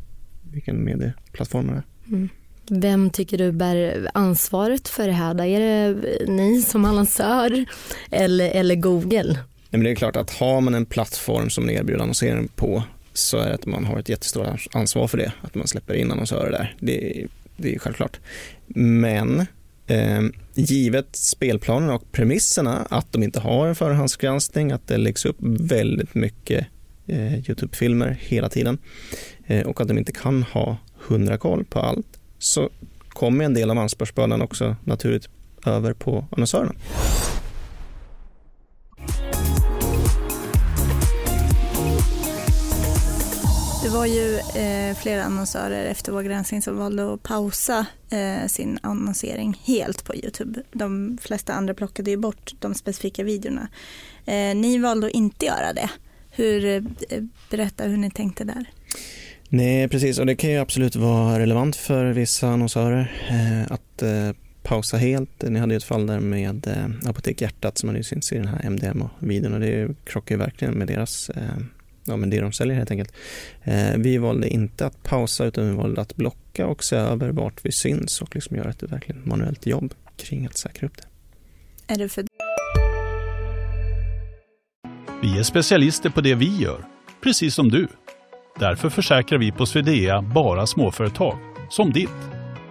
vilken 0.51 0.83
medieplattform 0.83 1.67
det 1.67 1.73
är. 1.73 1.83
Mm. 2.07 2.29
Vem 2.69 3.09
tycker 3.09 3.37
du 3.37 3.51
bär 3.51 4.07
ansvaret 4.13 4.87
för 4.87 5.07
det 5.07 5.13
här? 5.13 5.41
Är 5.41 5.59
det 5.59 6.31
ni 6.31 6.61
som 6.61 6.85
annonsör 6.85 7.65
eller, 8.11 8.49
eller 8.49 8.75
Google? 8.75 9.37
Nej, 9.69 9.79
men 9.79 9.83
det 9.83 9.91
är 9.91 9.95
klart 9.95 10.15
att 10.15 10.31
har 10.31 10.61
man 10.61 10.75
en 10.75 10.85
plattform 10.85 11.49
som 11.49 11.65
ni 11.65 11.73
erbjuder 11.73 12.01
annonsering 12.01 12.47
på 12.47 12.83
så 13.13 13.37
är 13.37 13.47
det 13.47 13.53
att 13.53 13.65
man 13.65 13.85
har 13.85 13.99
ett 13.99 14.09
jättestort 14.09 14.67
ansvar 14.71 15.07
för 15.07 15.17
det, 15.17 15.31
att 15.41 15.55
man 15.55 15.67
släpper 15.67 15.93
in 15.93 16.11
annonsörer 16.11 16.51
där. 16.51 16.75
Det, 16.79 17.25
det 17.57 17.75
är 17.75 17.79
självklart. 17.79 18.19
Men 18.67 19.39
eh, 19.87 20.21
givet 20.53 21.15
spelplanen 21.15 21.89
och 21.89 22.11
premisserna 22.11 22.87
att 22.89 23.11
de 23.11 23.23
inte 23.23 23.39
har 23.39 23.67
en 23.67 23.75
förhandsgranskning, 23.75 24.71
att 24.71 24.87
det 24.87 24.97
läggs 24.97 25.25
upp 25.25 25.37
väldigt 25.41 26.15
mycket 26.15 26.67
eh, 27.07 27.33
Youtube-filmer 27.33 28.17
hela 28.21 28.49
tiden 28.49 28.77
eh, 29.47 29.67
och 29.67 29.81
att 29.81 29.87
de 29.87 29.97
inte 29.97 30.11
kan 30.11 30.43
ha 30.43 30.77
hundra 30.93 31.37
koll 31.37 31.65
på 31.65 31.79
allt 31.79 32.19
så 32.39 32.69
kommer 33.09 33.45
en 33.45 33.53
del 33.53 33.71
av 33.71 33.77
ansvarsbördan 33.77 34.41
också 34.41 34.75
naturligt 34.83 35.29
över 35.65 35.93
på 35.93 36.25
annonsörerna. 36.31 36.73
Det 43.87 43.93
var 43.93 44.05
ju 44.05 44.35
eh, 44.35 44.95
flera 44.95 45.23
annonsörer 45.23 45.85
efter 45.85 46.11
vår 46.11 46.21
granskning 46.21 46.61
som 46.61 46.77
valde 46.77 47.13
att 47.13 47.23
pausa 47.23 47.85
eh, 48.09 48.47
sin 48.47 48.79
annonsering 48.81 49.61
helt 49.65 50.03
på 50.03 50.15
Youtube. 50.15 50.61
De 50.71 51.17
flesta 51.21 51.53
andra 51.53 51.73
plockade 51.73 52.11
ju 52.11 52.17
bort 52.17 52.53
de 52.59 52.73
specifika 52.75 53.23
videorna. 53.23 53.67
Eh, 54.25 54.55
ni 54.55 54.77
valde 54.77 55.07
att 55.07 55.13
inte 55.13 55.45
göra 55.45 55.73
det. 55.73 55.89
Hur, 56.31 56.65
eh, 56.65 56.83
berätta 57.49 57.83
hur 57.83 57.97
ni 57.97 58.11
tänkte 58.11 58.43
där. 58.43 58.65
Nej, 59.49 59.87
precis. 59.87 60.19
Och 60.19 60.25
det 60.25 60.35
kan 60.35 60.49
ju 60.49 60.57
absolut 60.57 60.95
vara 60.95 61.39
relevant 61.39 61.75
för 61.75 62.05
vissa 62.05 62.47
annonsörer 62.47 63.27
eh, 63.29 63.73
att 63.73 64.01
eh, 64.01 64.31
pausa 64.63 64.97
helt. 64.97 65.43
Ni 65.49 65.59
hade 65.59 65.73
ju 65.73 65.77
ett 65.77 65.83
fall 65.83 66.07
där 66.07 66.19
med 66.19 66.67
eh, 66.67 67.09
Apotek 67.09 67.41
Hjärtat 67.41 67.77
som 67.77 67.89
hade 67.89 68.03
synts 68.03 68.31
i 68.31 68.35
den 68.35 68.47
här 68.47 68.69
MDMA-videon 68.69 69.53
och 69.53 69.59
det 69.59 69.95
krockar 70.03 70.35
ju 70.35 70.39
verkligen 70.39 70.73
med 70.73 70.87
deras 70.87 71.29
eh, 71.29 71.57
ja, 72.07 72.17
men 72.17 72.29
det 72.29 72.41
de 72.41 72.51
säljer 72.51 72.75
helt 72.75 72.91
enkelt. 72.91 73.13
Eh, 73.63 73.97
vi 73.97 74.17
valde 74.17 74.49
inte 74.49 74.85
att 74.85 75.03
pausa 75.03 75.45
utan 75.45 75.69
vi 75.69 75.75
valde 75.75 76.01
att 76.01 76.15
blocka 76.15 76.67
och 76.67 76.83
se 76.83 76.95
över 76.95 77.29
vart 77.29 77.65
vi 77.65 77.71
syns 77.71 78.21
och 78.21 78.35
liksom 78.35 78.57
göra 78.57 78.69
ett 78.69 78.83
verkligen 78.83 79.21
manuellt 79.25 79.65
jobb 79.65 79.93
kring 80.17 80.45
att 80.45 80.57
säkra 80.57 80.87
upp 80.87 80.97
det. 80.97 81.07
Är 81.93 81.97
det 81.97 82.09
för... 82.09 82.25
Vi 85.21 85.39
är 85.39 85.43
specialister 85.43 86.09
på 86.09 86.21
det 86.21 86.35
vi 86.35 86.57
gör, 86.57 86.85
precis 87.23 87.55
som 87.55 87.69
du. 87.69 87.87
Därför 88.59 88.89
försäkrar 88.89 89.39
vi 89.39 89.51
på 89.51 89.65
Swedea 89.65 90.21
bara 90.21 90.67
småföretag, 90.67 91.37
som 91.69 91.91
ditt. 91.91 92.09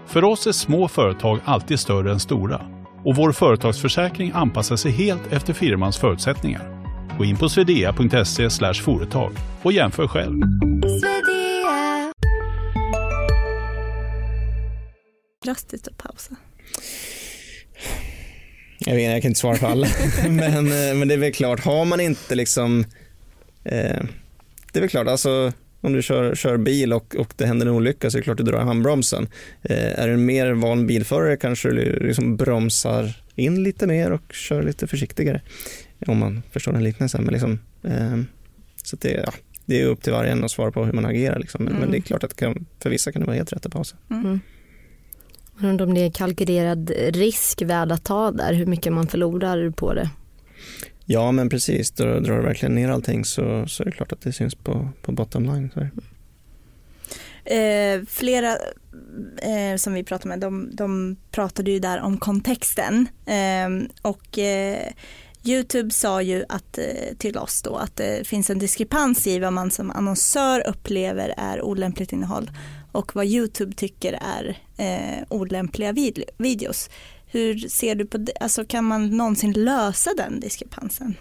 För 0.07 0.25
oss 0.25 0.47
är 0.47 0.53
små 0.53 0.89
företag 0.89 1.41
alltid 1.45 1.79
större 1.79 2.13
än 2.13 2.21
stora 2.21 2.61
och 3.05 3.17
vår 3.17 3.33
företagsförsäkring 3.33 4.33
anpassar 4.35 4.77
sig 4.77 4.93
helt 4.93 5.33
efter 5.33 5.53
firmans 5.53 5.99
förutsättningar. 5.99 6.76
Gå 7.19 7.25
in 7.25 7.37
på 7.37 7.49
swedea.se 7.49 8.51
företag 8.75 9.33
och 9.63 9.73
jämför 9.73 10.09
själv. 10.09 10.43
Drastiskt 15.45 15.89
att 15.89 15.99
pausa. 15.99 16.37
Jag, 18.79 18.95
vet, 18.95 19.13
jag 19.13 19.23
kan 19.23 19.29
inte 19.29 19.41
svara 19.41 19.57
på 19.57 19.67
alla, 19.67 19.87
men, 20.29 20.67
eh, 20.67 20.95
men 20.95 21.09
det 21.09 21.15
är 21.15 21.19
väl 21.19 21.33
klart, 21.33 21.61
har 21.61 21.85
man 21.85 22.01
inte 22.01 22.35
liksom, 22.35 22.85
eh, 23.65 24.03
det 24.73 24.79
är 24.79 24.81
väl 24.81 24.91
klart, 24.91 25.07
alltså 25.07 25.53
om 25.81 25.93
du 25.93 26.03
kör, 26.03 26.35
kör 26.35 26.57
bil 26.57 26.93
och, 26.93 27.17
och 27.17 27.35
det 27.37 27.47
händer 27.47 27.67
en 27.67 27.73
olycka 27.73 28.11
så 28.11 28.17
är 28.17 28.21
det 28.21 28.25
klart 28.25 28.37
du 28.39 28.45
drar 28.45 28.61
handbromsen. 28.61 29.29
Eh, 29.63 30.01
är 30.01 30.09
du 30.09 30.15
en 30.15 30.25
mer 30.25 30.53
van 30.53 30.87
bilförare 30.87 31.37
kanske 31.37 31.69
du 31.69 32.07
liksom 32.07 32.37
bromsar 32.37 33.23
in 33.35 33.63
lite 33.63 33.87
mer 33.87 34.11
och 34.11 34.33
kör 34.33 34.63
lite 34.63 34.87
försiktigare 34.87 35.41
om 36.07 36.19
man 36.19 36.43
förstår 36.51 36.73
den 36.73 36.85
liknelsen. 36.85 37.25
Men 37.25 37.33
liksom, 37.33 37.59
eh, 37.83 38.17
så 38.83 38.97
det, 38.97 39.23
ja, 39.27 39.33
det 39.65 39.81
är 39.81 39.87
upp 39.87 40.03
till 40.03 40.13
varje 40.13 40.33
en 40.33 40.45
att 40.45 40.51
svara 40.51 40.73
på 40.73 40.85
hur 40.85 40.93
man 40.93 41.07
agerar. 41.07 41.39
Liksom. 41.39 41.65
Men, 41.65 41.73
mm. 41.73 41.81
men, 41.81 41.91
det 41.91 41.99
är 41.99 42.01
klart 42.01 42.25
att 42.25 42.37
kan, 42.37 42.67
för 42.83 42.91
vissa 42.91 43.13
kan 43.13 43.21
det 43.21 43.27
vara 43.27 43.37
helt 43.37 43.53
rätt 43.53 43.67
att 43.67 43.73
pausa. 43.73 43.97
Mm. 44.11 44.41
Jag 45.61 45.81
om 45.81 45.95
det 45.95 46.01
är 46.01 46.11
kalkylerad 46.11 46.91
risk 47.09 47.63
värd 47.63 47.93
att 47.93 48.05
ta 48.05 48.31
där, 48.31 48.53
hur 48.53 48.67
mycket 48.67 48.93
man 48.93 49.07
förlorar 49.07 49.71
på 49.71 49.95
det. 49.95 50.11
Ja 51.05 51.33
men 51.33 51.49
precis, 51.49 51.91
drar, 51.91 52.21
drar 52.21 52.37
du 52.37 52.43
verkligen 52.43 52.75
ner 52.75 52.89
allting 52.89 53.25
så, 53.25 53.67
så 53.67 53.83
är 53.83 53.85
det 53.85 53.93
klart 53.93 54.13
att 54.13 54.21
det 54.21 54.33
syns 54.33 54.55
på, 54.55 54.89
på 55.03 55.13
bottom 55.13 55.45
line. 55.45 55.71
Så 55.75 55.81
eh, 57.55 58.03
flera 58.09 58.57
eh, 59.43 59.77
som 59.77 59.93
vi 59.93 60.05
pratade 60.05 60.29
med, 60.29 60.41
de, 60.41 60.71
de, 60.73 61.17
pratade 61.31 61.71
ju 61.71 61.79
där 61.79 62.01
om 62.01 62.19
kontexten. 62.19 63.09
Eh, 63.27 63.89
och 64.03 64.39
eh, 64.39 64.93
Youtube 65.49 65.91
sa 65.91 66.23
ju 66.23 66.45
att, 66.49 66.79
eh, 66.79 66.85
till 67.19 67.39
oss 67.39 67.63
då 67.63 67.77
att 67.77 67.97
det 67.97 68.27
finns 68.27 68.51
en 68.51 68.59
diskrepans 68.59 69.27
i 69.27 69.39
vad 69.39 69.53
man 69.53 69.71
som 69.71 69.91
annonsör 69.91 70.67
upplever 70.69 71.35
är 71.37 71.63
olämpligt 71.63 72.13
innehåll 72.13 72.51
och 72.93 73.17
vad 73.17 73.27
Youtube 73.27 73.73
tycker 73.77 74.13
är 74.13 74.59
eh, 74.77 75.25
olämpliga 75.29 75.93
vid 75.93 76.25
videos. 76.39 76.91
Hur 77.27 77.59
ser 77.59 77.95
du 77.95 78.07
på 78.07 78.19
det? 78.19 78.33
Alltså 78.41 78.65
kan 78.65 78.85
man 78.85 79.17
någonsin 79.17 79.53
lösa 79.53 80.11
den 80.17 80.41
diskrepansen? 80.41 81.15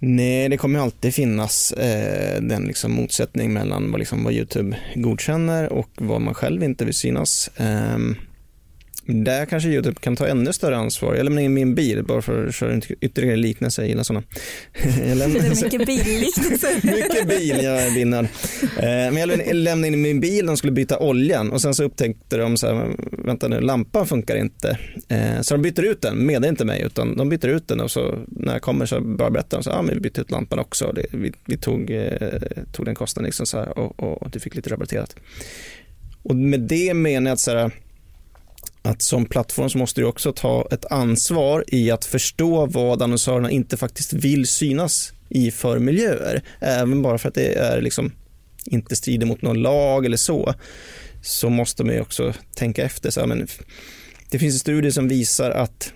Nej, 0.00 0.48
det 0.48 0.56
kommer 0.56 0.78
alltid 0.78 1.14
finnas 1.14 1.72
eh, 1.72 2.42
den 2.42 2.64
liksom 2.64 2.92
motsättning 2.92 3.52
mellan 3.52 3.90
vad, 3.90 3.98
liksom, 3.98 4.24
vad 4.24 4.32
Youtube 4.32 4.76
godkänner 4.94 5.72
och 5.72 5.90
vad 5.96 6.20
man 6.20 6.34
själv 6.34 6.62
inte 6.62 6.84
vill 6.84 6.94
synas. 6.94 7.50
Eh, 7.56 7.98
där 9.06 9.46
kanske 9.46 9.68
Youtube 9.68 10.00
kan 10.00 10.16
ta 10.16 10.26
ännu 10.26 10.52
större 10.52 10.76
ansvar. 10.76 11.14
Jag 11.14 11.24
lämnar 11.24 11.42
in 11.42 11.54
min 11.54 11.74
bil 11.74 12.04
bara 12.04 12.22
för 12.22 12.46
att 12.46 12.54
köra 12.54 12.80
ytterligare 13.00 13.36
liknelse. 13.36 13.82
Jag 13.82 13.88
gillar 13.88 14.02
sådana. 14.02 14.26
Jag 15.08 15.16
lämnar... 15.16 15.40
Det 15.40 15.46
är 15.46 15.64
mycket 15.64 15.86
billiknelser. 15.86 16.74
mycket 16.96 17.28
bil, 17.28 17.64
jag 17.64 17.82
är 17.82 17.94
binnad. 17.94 18.24
Eh, 18.62 18.86
men 18.86 19.16
jag 19.16 19.54
lämnade 19.54 19.92
in 19.92 20.02
min 20.02 20.20
bil, 20.20 20.46
de 20.46 20.56
skulle 20.56 20.72
byta 20.72 20.98
oljan 20.98 21.52
och 21.52 21.60
sen 21.60 21.74
så 21.74 21.84
upptäckte 21.84 22.36
de 22.36 22.56
så 22.56 22.66
här, 22.66 22.96
vänta 23.26 23.48
nu, 23.48 23.60
lampan 23.60 24.06
funkar 24.06 24.36
inte. 24.36 24.78
Eh, 25.08 25.40
så 25.40 25.54
de 25.54 25.62
byter 25.62 25.84
ut 25.84 26.02
den, 26.02 26.26
meddelar 26.26 26.48
inte 26.48 26.64
mig, 26.64 26.82
utan 26.82 27.16
de 27.16 27.28
byter 27.28 27.48
ut 27.48 27.68
den 27.68 27.80
och 27.80 27.90
så 27.90 28.18
när 28.26 28.52
jag 28.52 28.62
kommer 28.62 28.86
så 28.86 29.00
bara 29.00 29.30
berättar 29.30 29.58
de 29.58 29.64
så 29.64 29.70
här, 29.70 29.82
men 29.82 29.94
vi 29.94 30.00
bytte 30.00 30.20
ut 30.20 30.30
lampan 30.30 30.58
också. 30.58 30.92
Det, 30.92 31.06
vi, 31.10 31.32
vi 31.44 31.56
tog, 31.56 31.90
eh, 31.90 32.40
tog 32.72 32.86
den 32.86 32.94
kostnaden 32.94 33.26
liksom 33.26 33.46
så 33.46 33.58
här, 33.58 33.78
och, 33.78 34.02
och, 34.02 34.22
och 34.22 34.30
du 34.30 34.40
fick 34.40 34.54
lite 34.54 34.70
rabatterat. 34.70 35.16
Och 36.22 36.36
med 36.36 36.60
det 36.60 36.94
menar 36.94 37.30
jag 37.30 37.32
att 37.32 37.40
så 37.40 37.50
här, 37.50 37.70
att 38.86 39.02
som 39.02 39.26
plattform 39.26 39.70
så 39.70 39.78
måste 39.78 40.00
du 40.00 40.04
också 40.04 40.32
ta 40.32 40.68
ett 40.70 40.84
ansvar 40.84 41.64
i 41.68 41.90
att 41.90 42.04
förstå 42.04 42.66
vad 42.66 43.02
annonsörerna 43.02 43.50
inte 43.50 43.76
faktiskt 43.76 44.12
vill 44.12 44.46
synas 44.46 45.12
i 45.28 45.50
för 45.50 45.78
miljöer. 45.78 46.42
Även 46.60 47.02
bara 47.02 47.18
för 47.18 47.28
att 47.28 47.34
det 47.34 47.54
är 47.54 47.80
liksom 47.80 48.12
inte 48.64 48.96
strider 48.96 49.26
mot 49.26 49.42
någon 49.42 49.62
lag 49.62 50.06
eller 50.06 50.16
så, 50.16 50.54
så 51.22 51.50
måste 51.50 51.84
man 51.84 51.94
ju 51.94 52.00
också 52.00 52.34
tänka 52.54 52.84
efter. 52.84 53.10
Så 53.10 53.20
här, 53.20 53.26
men 53.26 53.48
det 54.30 54.38
finns 54.38 54.54
en 54.54 54.58
studie 54.58 54.92
som 54.92 55.08
visar 55.08 55.50
att 55.50 55.92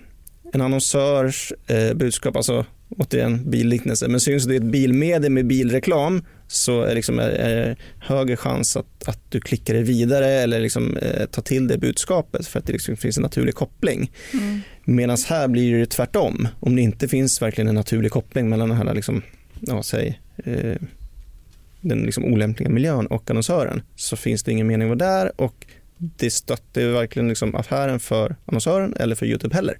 en 0.53 0.61
annonsörs 0.61 1.53
eh, 1.67 1.93
budskap, 1.93 2.35
alltså 2.35 2.65
återigen 2.97 3.49
billiknelse, 3.49 4.07
men 4.07 4.19
syns 4.19 4.45
det 4.45 4.53
i 4.53 4.57
ett 4.57 4.63
bilmedie 4.63 5.29
med 5.29 5.47
bilreklam 5.47 6.25
så 6.47 6.81
är, 6.81 6.95
liksom, 6.95 7.19
är 7.19 7.77
högre 7.99 8.37
chans 8.37 8.77
att, 8.77 9.07
att 9.07 9.19
du 9.29 9.39
klickar 9.39 9.73
dig 9.73 9.83
vidare 9.83 10.27
eller 10.27 10.59
liksom, 10.59 10.97
eh, 10.97 11.25
tar 11.25 11.41
till 11.41 11.67
det 11.67 11.77
budskapet 11.77 12.47
för 12.47 12.59
att 12.59 12.65
det 12.65 12.73
liksom 12.73 12.97
finns 12.97 13.17
en 13.17 13.23
naturlig 13.23 13.55
koppling. 13.55 14.11
Mm. 14.33 14.61
Medan 14.83 15.17
här 15.27 15.47
blir 15.47 15.79
det 15.79 15.85
tvärtom. 15.85 16.47
Om 16.59 16.75
det 16.75 16.81
inte 16.81 17.07
finns 17.07 17.41
verkligen 17.41 17.67
en 17.67 17.75
naturlig 17.75 18.11
koppling 18.11 18.49
mellan 18.49 18.69
den 18.69 18.77
här 18.77 18.93
liksom, 18.93 19.21
ja, 19.59 19.83
säg, 19.83 20.21
eh, 20.45 20.75
den 21.81 22.03
liksom 22.03 22.25
olämpliga 22.25 22.69
miljön 22.69 23.07
och 23.07 23.29
annonsören 23.29 23.81
så 23.95 24.15
finns 24.15 24.43
det 24.43 24.51
ingen 24.51 24.67
mening 24.67 24.91
att 24.91 24.99
vara 24.99 25.11
där 25.11 25.41
och 25.41 25.65
det 25.97 26.31
stöttar 26.31 26.81
verkligen 26.81 27.29
liksom 27.29 27.55
affären 27.55 27.99
för 27.99 28.35
annonsören 28.45 28.93
eller 28.99 29.15
för 29.15 29.25
Youtube 29.25 29.55
heller. 29.55 29.77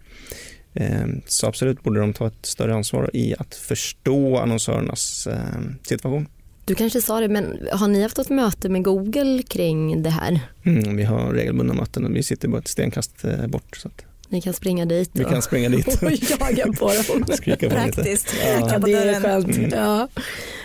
Eh, 0.73 1.05
så 1.27 1.47
absolut 1.47 1.83
borde 1.83 1.99
de 1.99 2.13
ta 2.13 2.27
ett 2.27 2.45
större 2.45 2.75
ansvar 2.75 3.09
i 3.13 3.35
att 3.39 3.55
förstå 3.55 4.37
annonsörernas 4.37 5.27
eh, 5.27 5.37
situation. 5.83 6.27
Du 6.65 6.75
kanske 6.75 7.01
sa 7.01 7.19
det, 7.19 7.27
men 7.29 7.67
har 7.71 7.87
ni 7.87 8.01
haft 8.03 8.19
ett 8.19 8.29
möte 8.29 8.69
med 8.69 8.83
Google 8.83 9.43
kring 9.43 10.03
det 10.03 10.09
här? 10.09 10.39
Mm, 10.63 10.95
vi 10.97 11.03
har 11.03 11.33
regelbundna 11.33 11.73
möten 11.73 12.05
och 12.05 12.15
vi 12.15 12.23
sitter 12.23 12.47
bara 12.47 12.59
ett 12.59 12.67
stenkast 12.67 13.25
eh, 13.25 13.47
bort. 13.47 13.77
Så 13.77 13.87
att 13.87 14.05
Ni 14.29 14.41
kan 14.41 14.53
springa 14.53 14.85
dit 14.85 15.09
vi 15.13 15.23
kan 15.23 15.41
springa 15.41 15.69
dit 15.69 15.87
och 16.03 16.11
jaga 16.11 16.73
på 16.73 16.91
dem. 17.13 17.25
skrika 17.33 17.69
på. 17.69 17.75
Praktiskt, 17.75 18.35
Ja. 18.59 18.77
det 18.77 18.93
är 18.93 19.21
skönt. 19.21 19.57
Mm. 19.57 19.69
Ja. 19.73 20.07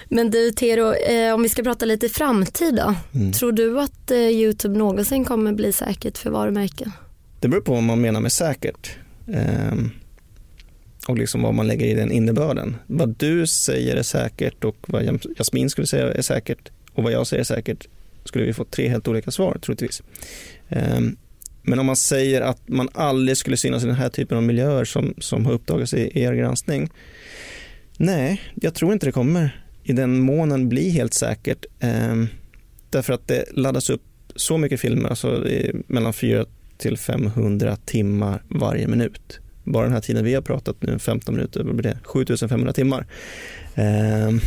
Men 0.08 0.30
du 0.30 0.50
Tero, 0.52 0.92
eh, 0.94 1.34
om 1.34 1.42
vi 1.42 1.48
ska 1.48 1.62
prata 1.62 1.84
lite 1.86 2.08
framtid 2.08 2.74
då. 2.74 2.94
Mm. 3.18 3.32
Tror 3.32 3.52
du 3.52 3.80
att 3.80 4.10
eh, 4.10 4.18
Youtube 4.18 4.78
någonsin 4.78 5.24
kommer 5.24 5.52
bli 5.52 5.72
säkert 5.72 6.18
för 6.18 6.30
varumärken? 6.30 6.92
Det 7.40 7.48
beror 7.48 7.60
på 7.60 7.72
vad 7.74 7.82
man 7.82 8.00
menar 8.00 8.20
med 8.20 8.32
säkert. 8.32 8.90
Ehm, 9.32 9.90
och 11.08 11.18
liksom 11.18 11.42
vad 11.42 11.54
man 11.54 11.66
lägger 11.66 11.86
i 11.86 11.94
den 11.94 12.10
innebörden. 12.10 12.76
Vad 12.86 13.08
du 13.18 13.46
säger 13.46 13.96
är 13.96 14.02
säkert 14.02 14.64
och 14.64 14.76
vad 14.86 15.20
Jasmin 15.38 15.70
skulle 15.70 15.86
säga 15.86 16.12
är 16.12 16.22
säkert 16.22 16.70
och 16.92 17.02
vad 17.02 17.12
jag 17.12 17.26
säger 17.26 17.40
är 17.40 17.44
säkert 17.44 17.88
skulle 18.24 18.44
vi 18.44 18.52
få 18.52 18.64
tre 18.64 18.88
helt 18.88 19.08
olika 19.08 19.30
svar 19.30 19.58
troligtvis. 19.62 20.02
Ehm, 20.68 21.16
men 21.62 21.78
om 21.78 21.86
man 21.86 21.96
säger 21.96 22.40
att 22.40 22.68
man 22.68 22.88
aldrig 22.92 23.36
skulle 23.36 23.56
synas 23.56 23.84
i 23.84 23.86
den 23.86 23.96
här 23.96 24.08
typen 24.08 24.36
av 24.36 24.42
miljöer 24.42 24.84
som, 24.84 25.14
som 25.18 25.46
har 25.46 25.52
uppdagats 25.52 25.94
i, 25.94 26.00
i 26.00 26.22
er 26.22 26.32
granskning. 26.32 26.90
Nej, 27.96 28.42
jag 28.54 28.74
tror 28.74 28.92
inte 28.92 29.06
det 29.06 29.12
kommer 29.12 29.64
i 29.84 29.92
den 29.92 30.18
månen 30.18 30.68
bli 30.68 30.90
helt 30.90 31.14
säkert. 31.14 31.66
Ehm, 31.80 32.28
därför 32.90 33.12
att 33.12 33.28
det 33.28 33.44
laddas 33.52 33.90
upp 33.90 34.02
så 34.36 34.58
mycket 34.58 34.80
filmer, 34.80 35.08
alltså 35.08 35.46
mellan 35.86 36.12
4 36.12 36.46
till 36.78 36.98
500 36.98 37.76
timmar 37.84 38.42
varje 38.48 38.88
minut. 38.88 39.40
Bara 39.64 39.84
den 39.84 39.92
här 39.92 40.00
tiden 40.00 40.24
vi 40.24 40.34
har 40.34 40.42
pratat 40.42 40.76
nu, 40.82 40.98
15 40.98 41.34
minuter, 41.34 41.64
vad 41.64 41.76
blir 41.76 41.90
det? 41.90 41.98
7500 42.04 42.72
timmar. 42.72 43.06
Ehm, 43.74 44.40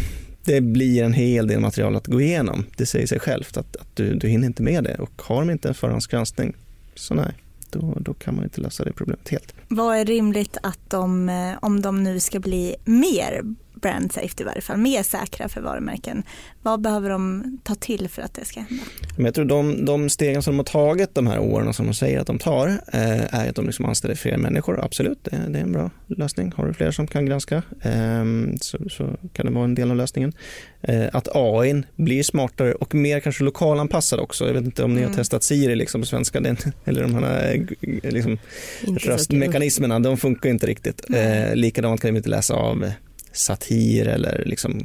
det 0.43 0.61
blir 0.61 1.03
en 1.03 1.13
hel 1.13 1.47
del 1.47 1.59
material 1.59 1.95
att 1.95 2.07
gå 2.07 2.21
igenom. 2.21 2.65
Det 2.77 2.85
säger 2.85 3.07
sig 3.07 3.19
självt 3.19 3.57
att, 3.57 3.75
att 3.75 3.95
du, 3.95 4.13
du 4.13 4.27
hinner 4.27 4.47
inte 4.47 4.63
med 4.63 4.83
det 4.83 4.95
och 4.95 5.21
har 5.21 5.39
de 5.39 5.49
inte 5.49 5.67
en 5.67 5.73
förhandsgranskning 5.73 6.55
så 6.95 7.13
nej, 7.13 7.33
då, 7.69 7.97
då 7.99 8.13
kan 8.13 8.35
man 8.35 8.43
inte 8.43 8.61
lösa 8.61 8.83
det 8.83 8.93
problemet 8.93 9.29
helt. 9.29 9.53
Vad 9.67 9.97
är 9.97 10.05
rimligt 10.05 10.57
att 10.63 10.79
de, 10.87 11.29
eh, 11.29 11.57
om 11.61 11.81
de 11.81 12.03
nu 12.03 12.19
ska 12.19 12.39
bli 12.39 12.75
mer 12.85 13.41
brand 13.81 14.11
safety 14.11 14.43
i 14.43 14.45
varje 14.45 14.61
fall, 14.61 14.77
mer 14.77 15.03
säkra 15.03 15.49
för 15.49 15.61
varumärken, 15.61 16.23
vad 16.63 16.81
behöver 16.81 17.09
de 17.09 17.43
ta 17.63 17.75
till 17.75 18.07
för 18.09 18.21
att 18.21 18.33
det 18.33 18.45
ska 18.45 18.59
hända? 18.59 18.83
Men 19.15 19.25
jag 19.25 19.33
tror 19.33 19.45
de, 19.45 19.85
de 19.85 20.09
stegen 20.09 20.43
som 20.43 20.53
de 20.53 20.57
har 20.57 20.63
tagit 20.63 21.15
de 21.15 21.27
här 21.27 21.39
åren 21.39 21.67
och 21.67 21.75
som 21.75 21.85
de 21.85 21.93
säger 21.93 22.19
att 22.19 22.27
de 22.27 22.39
tar 22.39 22.67
eh, 22.67 23.35
är 23.35 23.49
att 23.49 23.55
de 23.55 23.65
liksom 23.65 23.85
anställer 23.85 24.15
fler 24.15 24.37
människor. 24.37 24.83
Absolut, 24.83 25.19
det, 25.23 25.37
det 25.49 25.59
är 25.59 25.63
en 25.63 25.71
bra 25.71 25.91
lösning. 26.07 26.53
Har 26.55 26.67
du 26.67 26.73
fler 26.73 26.91
som 26.91 27.07
kan 27.07 27.25
granska 27.25 27.55
eh, 27.81 28.23
så, 28.61 28.77
så 28.89 29.15
kan 29.33 29.45
det 29.45 29.51
vara 29.51 29.63
en 29.63 29.75
del 29.75 29.91
av 29.91 29.97
lösningen. 29.97 30.33
Eh, 30.81 31.05
att 31.13 31.27
AI 31.33 31.83
blir 31.95 32.23
smartare 32.23 32.73
och 32.73 32.95
mer 32.95 33.19
kanske 33.19 33.43
lokalanpassad 33.43 34.19
också. 34.19 34.45
Jag 34.47 34.53
vet 34.53 34.65
inte 34.65 34.83
om 34.83 34.93
ni 34.95 35.01
har 35.01 35.09
Mm. 35.09 35.17
testat 35.17 35.43
Siri 35.43 35.75
liksom 35.75 36.01
på 36.01 36.07
svenska 36.07 36.39
den, 36.39 36.57
eller 36.85 37.01
de 37.01 37.15
här 37.15 37.53
eh, 37.55 38.11
liksom, 38.11 38.37
så 38.79 38.85
kul. 38.85 38.97
röstmekanismerna, 38.97 39.99
de 39.99 40.17
funkar 40.17 40.49
inte 40.49 40.67
riktigt. 40.67 41.05
Eh, 41.13 41.55
likadant 41.55 42.01
kan 42.01 42.13
vi 42.13 42.17
inte 42.17 42.29
läsa 42.29 42.53
av 42.53 42.91
satir 43.31 44.07
eller 44.07 44.43
liksom 44.45 44.83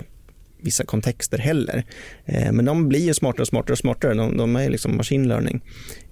vissa 0.64 0.84
kontexter 0.84 1.38
heller. 1.38 1.84
Eh, 2.24 2.52
men 2.52 2.64
de 2.64 2.88
blir 2.88 3.06
ju 3.06 3.14
smartare 3.14 3.42
och 3.42 3.48
smartare 3.48 3.72
och 3.72 3.78
smartare. 3.78 4.14
De, 4.14 4.36
de 4.36 4.56
är 4.56 4.70
liksom 4.70 4.96
machine 4.96 5.28
learning. 5.28 5.64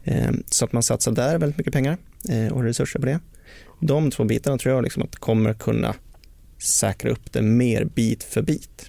Eh, 0.04 0.30
så 0.46 0.64
att 0.64 0.72
man 0.72 0.82
satsar 0.82 1.12
där 1.12 1.38
väldigt 1.38 1.58
mycket 1.58 1.72
pengar 1.72 1.98
eh, 2.28 2.52
och 2.52 2.62
resurser 2.62 3.00
på 3.00 3.06
det. 3.06 3.20
De 3.80 4.10
två 4.10 4.24
bitarna 4.24 4.58
tror 4.58 4.74
jag 4.74 4.84
liksom 4.84 5.02
att 5.02 5.16
kommer 5.16 5.54
kunna 5.54 5.94
säkra 6.58 7.10
upp 7.10 7.32
det 7.32 7.42
mer 7.42 7.84
bit 7.84 8.24
för 8.24 8.42
bit. 8.42 8.88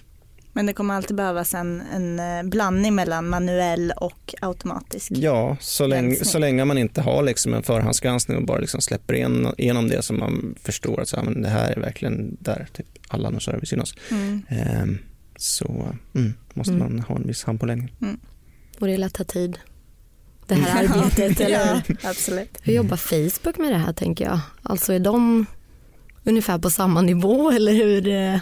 Men 0.56 0.66
det 0.66 0.72
kommer 0.72 0.94
alltid 0.94 1.16
behövas 1.16 1.54
en, 1.54 1.80
en 1.80 2.50
blandning 2.50 2.94
mellan 2.94 3.28
manuell 3.28 3.92
och 3.96 4.34
automatisk. 4.40 5.12
Ja, 5.14 5.56
så 5.60 5.86
länge, 5.86 6.16
så 6.16 6.38
länge 6.38 6.64
man 6.64 6.78
inte 6.78 7.00
har 7.00 7.22
liksom 7.22 7.54
en 7.54 7.62
förhandsgranskning 7.62 8.36
och 8.36 8.46
bara 8.46 8.58
liksom 8.58 8.80
släpper 8.80 9.14
igen, 9.14 9.54
igenom 9.58 9.88
det 9.88 10.02
som 10.02 10.18
man 10.18 10.54
förstår 10.62 11.00
att 11.00 11.08
så 11.08 11.16
här, 11.16 11.24
men 11.24 11.42
det 11.42 11.48
här 11.48 11.72
är 11.72 11.80
verkligen 11.80 12.36
där 12.40 12.68
typ 12.72 12.86
alla 13.08 13.28
annonsörer 13.28 13.58
vill 13.58 13.68
synas. 13.68 13.94
Mm. 14.10 14.42
Ehm, 14.48 14.98
så 15.36 15.94
mm, 16.14 16.34
måste 16.54 16.72
Mm. 16.74 16.92
man 16.92 17.00
ha 17.00 17.16
en 17.16 17.26
viss 17.26 17.44
handpåläggning. 17.44 17.92
Och 18.80 18.86
det 18.86 18.96
lär 18.96 19.08
ta 19.08 19.24
tid. 19.24 19.58
Det 20.46 20.54
här 20.54 20.84
arbetet, 20.88 21.40
eller 21.40 21.50
ja, 21.66 21.80
hur? 21.86 21.96
absolut. 22.02 22.58
Hur 22.62 22.72
jobbar 22.72 22.96
Facebook 22.96 23.58
med 23.58 23.72
det 23.72 23.78
här 23.78 23.92
tänker 23.92 24.24
jag? 24.24 24.40
Alltså 24.62 24.92
är 24.92 24.98
de 25.00 25.46
ungefär 26.24 26.58
på 26.58 26.70
samma 26.70 27.02
nivå 27.02 27.50
eller 27.50 27.72
hur? 27.72 28.08
eh, 28.08 28.38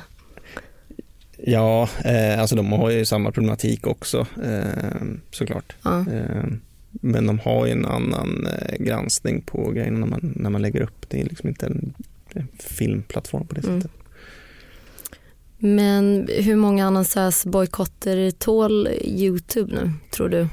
Ja, 1.46 1.88
eh, 2.05 2.40
alltså 2.40 2.57
de 2.57 2.72
har 2.72 2.90
ju 2.90 3.05
samma 3.05 3.33
problematik 3.33 3.87
också 3.87 4.27
eh, 4.44 5.03
såklart. 5.31 5.77
Ja. 5.83 5.98
Eh, 6.12 6.44
men 6.90 7.27
de 7.27 7.38
har 7.38 7.66
ju 7.66 7.72
en 7.72 7.87
annan 7.87 8.46
eh, 8.46 8.77
granskning 8.85 9.42
på 9.42 9.70
grejerna 9.70 9.98
när 9.98 10.07
man, 10.07 10.33
när 10.37 10.51
man 10.51 10.62
lägger 10.62 10.81
upp. 10.83 11.07
Det 11.09 11.20
är 11.20 11.25
liksom 11.25 11.48
inte 11.48 11.66
en, 11.66 11.94
en 12.33 12.48
filmplattform 12.59 13.46
på 13.46 13.55
det 13.55 13.64
Mm. 13.66 13.81
sättet. 13.83 13.96
Men 15.64 16.29
hur 16.38 16.57
många 16.57 16.87
annonsörsbojkotter 16.87 18.31
tål 18.31 18.88
Youtube 19.05 19.75
nu 19.75 19.90
tror 20.11 20.29
du? 20.29 20.48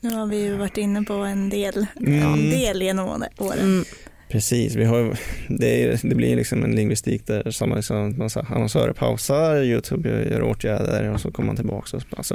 Nu 0.00 0.10
har 0.14 0.26
vi 0.26 0.42
ju 0.42 0.56
varit 0.56 0.76
inne 0.78 1.02
på 1.02 1.12
en 1.12 1.48
del, 1.50 1.86
Mm. 2.00 2.22
en 2.22 2.50
del 2.50 2.82
genom 2.82 3.08
åren. 3.38 3.58
Mm. 3.60 3.84
Precis, 4.28 4.74
vi 4.74 4.84
har, 4.84 5.18
det, 5.48 5.82
är, 5.84 6.00
det 6.08 6.14
blir 6.14 6.36
liksom 6.36 6.64
en 6.64 6.74
lingvistik 6.74 7.26
där 7.26 7.50
samma 7.50 7.74
liksom, 7.74 8.18
massa 8.18 8.40
annonsörer 8.50 8.92
pausar, 8.92 9.62
Youtube 9.62 10.08
gör, 10.08 10.42
åtgärder 10.42 11.10
och 11.10 11.20
så 11.20 11.30
kommer 11.32 11.46
man 11.46 11.56
tillbaka. 11.56 11.96
Och, 11.96 12.02
så- 12.02 12.16
alltså, 12.16 12.34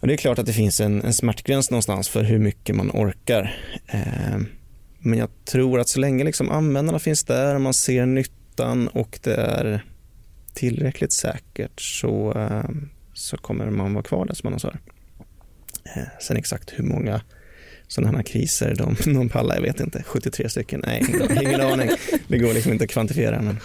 och 0.00 0.06
det 0.08 0.12
är 0.12 0.16
klart 0.16 0.38
att 0.38 0.46
det 0.46 0.52
finns 0.52 0.80
en, 0.80 1.02
en 1.02 1.12
smärtgräns 1.14 1.70
någonstans 1.70 2.08
för 2.08 2.22
hur 2.22 2.38
mycket 2.38 2.76
man 2.76 2.90
orkar. 2.90 3.56
Eh, 3.86 4.38
men 4.98 5.18
jag 5.18 5.28
tror 5.44 5.80
att 5.80 5.88
så 5.88 6.00
länge 6.00 6.24
liksom 6.24 6.50
användarna 6.50 6.98
finns 6.98 7.24
där 7.24 7.54
och 7.54 7.60
man 7.60 7.74
ser 7.74 8.06
nyttan 8.06 8.88
och 8.88 9.18
det 9.22 9.34
är 9.34 9.84
tillräckligt 10.54 11.12
säkert 11.12 11.80
så, 11.80 12.32
eh, 12.36 12.70
så 13.14 13.36
kommer 13.36 13.70
man 13.70 13.94
vara 13.94 14.04
kvar 14.04 14.26
där 14.26 14.34
som 14.34 14.46
annonsör. 14.46 14.78
Eh, 15.96 16.02
sen 16.20 16.36
exakt 16.36 16.72
hur 16.76 16.84
många 16.84 17.20
sådana 17.88 18.16
här 18.18 18.24
kriser 18.24 18.74
de, 18.74 18.96
de 19.14 19.28
pallar, 19.28 19.54
jag 19.54 19.62
vet 19.62 19.80
inte, 19.80 20.02
73 20.02 20.48
stycken, 20.48 20.82
nej 20.86 21.04
ingen, 21.42 21.60
aning. 21.60 21.90
Det 22.28 22.38
går 22.38 22.54
liksom 22.54 22.72
inte 22.72 22.84
att 22.84 22.90
kvantifiera. 22.90 23.42
Men, 23.42 23.60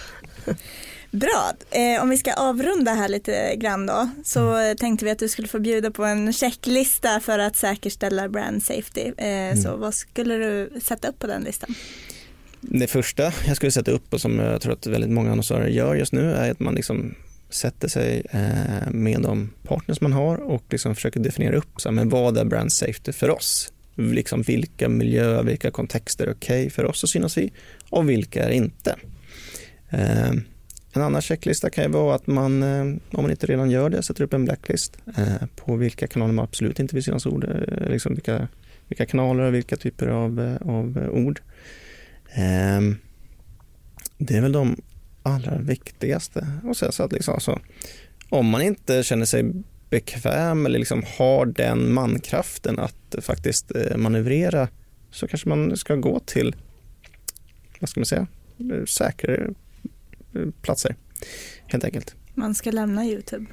Bra, 1.11 1.53
eh, 1.71 2.01
om 2.01 2.09
vi 2.09 2.17
ska 2.17 2.33
avrunda 2.33 2.93
här 2.93 3.07
lite 3.07 3.55
grann 3.55 3.85
då 3.85 4.09
så 4.23 4.57
eh, 4.59 4.73
tänkte 4.73 5.05
vi 5.05 5.11
att 5.11 5.19
du 5.19 5.29
skulle 5.29 5.47
få 5.47 5.59
bjuda 5.59 5.91
på 5.91 6.03
en 6.05 6.33
checklista 6.33 7.19
för 7.19 7.39
att 7.39 7.55
säkerställa 7.55 8.29
brand 8.29 8.63
safety. 8.63 9.11
Eh, 9.17 9.55
Så 9.63 9.77
vad 9.77 9.93
skulle 9.93 10.35
du 10.35 10.79
sätta 10.81 11.07
upp 11.07 11.19
på 11.19 11.27
den 11.27 11.43
listan? 11.43 11.75
Det 12.69 12.87
första 12.87 13.23
jag 13.47 13.55
skulle 13.55 13.71
sätta 13.71 13.91
upp 13.91 14.13
och 14.13 14.21
som 14.21 14.39
jag 14.39 14.61
tror 14.61 14.73
att 14.73 14.87
väldigt 14.87 15.11
många 15.11 15.31
annonsörer 15.31 15.67
gör 15.67 15.95
just 15.95 16.13
nu 16.13 16.31
är 16.31 16.51
att 16.51 16.59
man 16.59 16.75
liksom 16.75 17.15
sätter 17.49 17.87
sig 17.87 18.23
eh, 18.31 18.91
med 18.91 19.21
de 19.21 19.49
partners 19.63 20.01
man 20.01 20.13
har 20.13 20.37
och 20.37 20.63
liksom 20.69 20.95
försöker 20.95 21.19
definiera 21.19 21.55
upp 21.55 21.81
så 21.81 21.89
här, 21.89 21.93
men 21.93 22.09
vad 22.09 22.37
är 22.37 22.45
brand 22.45 22.71
safety 22.71 23.11
för 23.11 23.29
oss? 23.29 23.71
Liksom 23.95 24.41
vilka 24.41 24.89
miljöer, 24.89 25.43
vilka 25.43 25.71
kontexter 25.71 26.27
är 26.27 26.31
okej 26.31 26.69
för 26.69 26.85
oss 26.85 27.03
att 27.03 27.09
synas 27.09 27.37
i 27.37 27.51
och 27.89 28.09
vilka 28.09 28.43
är 28.43 28.49
inte. 28.49 28.95
Eh, 29.89 30.31
en 30.93 31.01
annan 31.01 31.21
checklista 31.21 31.69
kan 31.69 31.83
ju 31.83 31.89
vara 31.89 32.15
att 32.15 32.27
man, 32.27 32.63
eh, 32.63 32.81
om 32.81 33.21
man 33.21 33.31
inte 33.31 33.47
redan 33.47 33.71
gör 33.71 33.89
det, 33.89 34.03
sätter 34.03 34.23
upp 34.23 34.33
en 34.33 34.45
blacklist 34.45 34.97
på 35.55 35.75
vilka 35.75 36.07
kanaler 36.07 36.33
man 36.33 36.45
absolut 36.45 36.79
inte 36.79 36.95
vill 36.95 37.03
synas 37.03 37.25
ord, 37.25 37.45
liksom 37.89 38.13
vilka, 38.13 38.47
vilka 38.87 39.05
kanaler 39.05 39.43
och 39.43 39.53
vilka 39.53 39.75
typer 39.75 40.07
av, 40.07 40.57
av 40.61 41.09
ord. 41.11 41.41
Ehm, 42.33 42.97
det 44.17 44.37
är 44.37 44.41
väl 44.41 44.51
de 44.51 44.81
allra 45.23 45.57
viktigaste. 45.57 46.47
Och 46.63 46.77
så 46.77 47.03
att 47.03 47.11
liksom, 47.11 47.33
alltså, 47.33 47.59
om 48.29 48.45
man 48.45 48.61
inte 48.61 49.03
känner 49.03 49.25
sig 49.25 49.43
bekväm 49.89 50.65
eller 50.65 50.79
liksom 50.79 51.03
har 51.17 51.45
den 51.45 51.93
mankraften 51.93 52.79
att 52.79 53.15
faktiskt 53.21 53.75
eh, 53.75 53.97
manövrera 53.97 54.67
så 55.11 55.27
kanske 55.27 55.49
man 55.49 55.77
ska 55.77 55.95
gå 55.95 56.19
till, 56.19 56.55
vad 57.79 57.89
ska 57.89 57.99
man 57.99 58.05
säga, 58.05 58.27
säkrare 58.87 59.53
eh, 60.35 60.49
platser 60.61 60.95
helt 61.67 61.83
enkelt. 61.83 62.15
Man 62.33 62.55
ska 62.55 62.71
lämna 62.71 63.05
YouTube. 63.05 63.45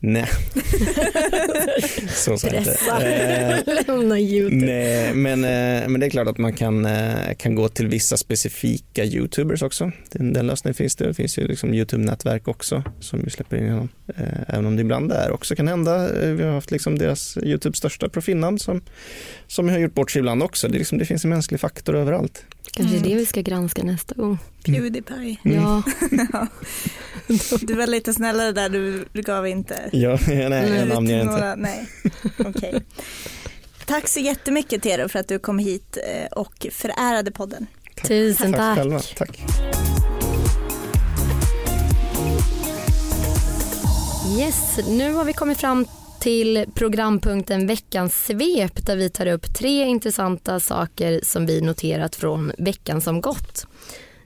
Nej. 0.00 0.28
så 2.08 2.38
sa 2.38 2.48
jag 2.48 2.56
inte. 2.56 2.70
Pressa. 2.70 3.02
Eh, 3.02 3.84
Lämna 3.86 4.18
Youtube. 4.20 4.66
Nej, 4.66 5.14
men, 5.14 5.44
eh, 5.44 5.88
men 5.88 6.00
det 6.00 6.06
är 6.06 6.10
klart 6.10 6.28
att 6.28 6.38
man 6.38 6.52
kan, 6.52 6.86
eh, 6.86 7.34
kan 7.38 7.54
gå 7.54 7.68
till 7.68 7.88
vissa 7.88 8.16
specifika 8.16 9.04
YouTubers 9.04 9.62
också. 9.62 9.92
Den, 10.12 10.32
den 10.32 10.46
lösningen 10.46 10.74
finns 10.74 10.96
det. 10.96 11.06
Det 11.06 11.14
finns 11.14 11.38
ju 11.38 11.46
liksom 11.48 11.74
YouTube-nätverk 11.74 12.48
också 12.48 12.82
som 13.00 13.20
vi 13.24 13.30
släpper 13.30 13.56
in 13.56 13.64
genom. 13.64 13.88
Eh, 14.16 14.24
Även 14.48 14.66
om 14.66 14.76
det 14.76 14.82
ibland 14.82 15.08
där 15.08 15.30
också 15.32 15.56
kan 15.56 15.68
hända. 15.68 16.22
Eh, 16.22 16.30
Vi 16.30 16.42
har 16.42 16.52
haft 16.52 16.70
liksom 16.70 16.98
deras 16.98 17.36
YouTubes 17.42 17.78
största 17.78 18.08
profilnamn 18.08 18.58
som, 18.58 18.82
som 19.46 19.68
har 19.68 19.78
gjort 19.78 19.94
bort 19.94 20.10
sig 20.10 20.18
ibland 20.20 20.42
också. 20.42 20.68
Det, 20.68 20.78
liksom, 20.78 20.98
det 20.98 21.04
finns 21.04 21.24
en 21.24 21.30
mänsklig 21.30 21.60
faktor 21.60 21.96
överallt. 21.96 22.44
Kanske 22.72 22.96
Mm. 22.96 23.08
det 23.10 23.14
vi 23.16 23.26
ska 23.26 23.40
granska 23.40 23.82
nästa 23.82 24.14
gång. 24.14 24.38
Pewdiepie. 24.66 25.36
Mm. 25.44 25.62
Ja, 26.32 26.46
Du 27.60 27.74
var 27.74 27.86
lite 27.86 28.14
snällare 28.14 28.52
där, 28.52 28.68
du, 28.68 29.04
du 29.12 29.22
gav 29.22 29.46
inte 29.48 29.87
Ja, 29.92 30.18
nej, 30.28 30.42
Mm. 30.42 30.74
jag 30.74 30.82
ut 30.86 30.94
namnger 30.94 31.20
inte. 31.20 31.32
några, 31.32 31.54
nej. 31.54 31.88
Okej. 32.38 32.82
Tack 33.86 34.08
så 34.08 34.20
jättemycket 34.20 34.82
Tero 34.82 35.08
för 35.08 35.18
att 35.18 35.28
du 35.28 35.38
kom 35.38 35.58
hit 35.58 35.98
eh, 36.08 36.26
och 36.38 36.66
förärade 36.72 37.30
podden. 37.30 37.66
tusen 38.06 38.52
Tack 38.52 38.60
tack. 38.60 38.78
själva. 38.78 39.00
Tack. 39.16 39.40
Yes, 44.38 44.78
nu 44.88 45.12
har 45.12 45.24
vi 45.24 45.32
kommit 45.32 45.58
fram 45.58 45.86
till 46.20 46.64
programpunkten 46.74 47.66
veckans 47.66 48.24
svep 48.26 48.86
där 48.86 48.96
vi 48.96 49.10
tar 49.10 49.26
upp 49.26 49.54
tre 49.54 49.84
intressanta 49.84 50.60
saker 50.60 51.20
som 51.22 51.46
vi 51.46 51.60
noterat 51.60 52.16
från 52.16 52.52
veckan 52.58 53.00
som 53.00 53.20
gått. 53.20 53.66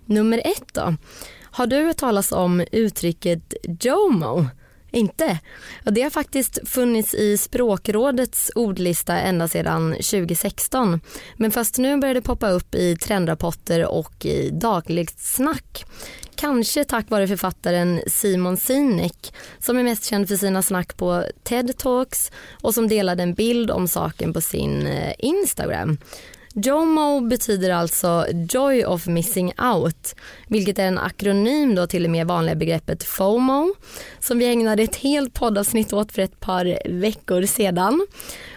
Nummer 0.06 0.38
ett 0.44 0.74
då. 0.74 0.96
Har 1.42 1.66
du 1.66 1.76
hört 1.84 1.96
talas 1.96 2.32
om 2.32 2.64
uttrycket 2.72 3.54
JOMO? 3.80 4.46
Inte? 4.92 5.38
Det 5.84 6.02
har 6.02 6.10
faktiskt 6.10 6.68
funnits 6.68 7.14
i 7.14 7.36
språkrådets 7.38 8.50
ordlista 8.54 9.16
ända 9.16 9.48
sedan 9.48 9.92
2016. 9.92 11.00
Men 11.36 11.50
först 11.50 11.78
nu 11.78 11.96
börjar 11.96 12.14
det 12.14 12.22
poppa 12.22 12.50
upp 12.50 12.74
i 12.74 12.96
trendrapporter 12.96 13.86
och 13.86 14.26
i 14.26 14.50
dagligt 14.50 15.20
snack. 15.20 15.84
Kanske 16.34 16.84
tack 16.84 17.10
vare 17.10 17.28
författaren 17.28 18.00
Simon 18.06 18.56
Sinek 18.56 19.34
som 19.58 19.78
är 19.78 19.82
mest 19.82 20.04
känd 20.04 20.28
för 20.28 20.36
sina 20.36 20.62
snack 20.62 20.96
på 20.96 21.24
TED 21.42 21.78
Talks 21.78 22.30
och 22.60 22.74
som 22.74 22.88
delade 22.88 23.22
en 23.22 23.34
bild 23.34 23.70
om 23.70 23.88
saken 23.88 24.32
på 24.32 24.40
sin 24.40 24.86
eh, 24.86 25.14
Instagram. 25.18 25.98
JOMO 26.54 27.20
betyder 27.20 27.70
alltså 27.70 28.26
Joy 28.48 28.84
of 28.84 29.06
Missing 29.06 29.52
Out, 29.74 30.14
vilket 30.48 30.78
är 30.78 30.86
en 30.86 30.98
akronym 30.98 31.74
då 31.74 31.86
till 31.86 32.02
det 32.02 32.08
mer 32.08 32.24
vanliga 32.24 32.54
begreppet 32.54 33.04
FOMO, 33.04 33.74
som 34.20 34.38
vi 34.38 34.46
ägnade 34.46 34.82
ett 34.82 34.96
helt 34.96 35.34
poddavsnitt 35.34 35.92
åt 35.92 36.12
för 36.12 36.22
ett 36.22 36.40
par 36.40 36.78
veckor 37.00 37.42
sedan. 37.42 38.06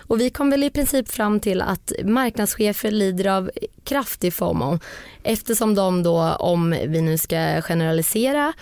Och 0.08 0.22
vi 0.22 0.30
kom 0.30 0.50
väl 0.50 0.64
i 0.64 0.70
princip 0.70 1.12
fram 1.12 1.40
till 1.40 1.62
att 1.62 1.92
marknadschefer 2.04 2.92
lider 2.92 3.28
av 3.28 3.52
kraftig 3.84 4.34
FOMO 4.34 4.80
eftersom 5.24 5.76
de 5.76 6.04
då, 6.04 6.22
om 6.40 6.76
vi 6.88 7.02
nu 7.02 7.18
ska 7.18 7.62
generalisera, 7.62 8.54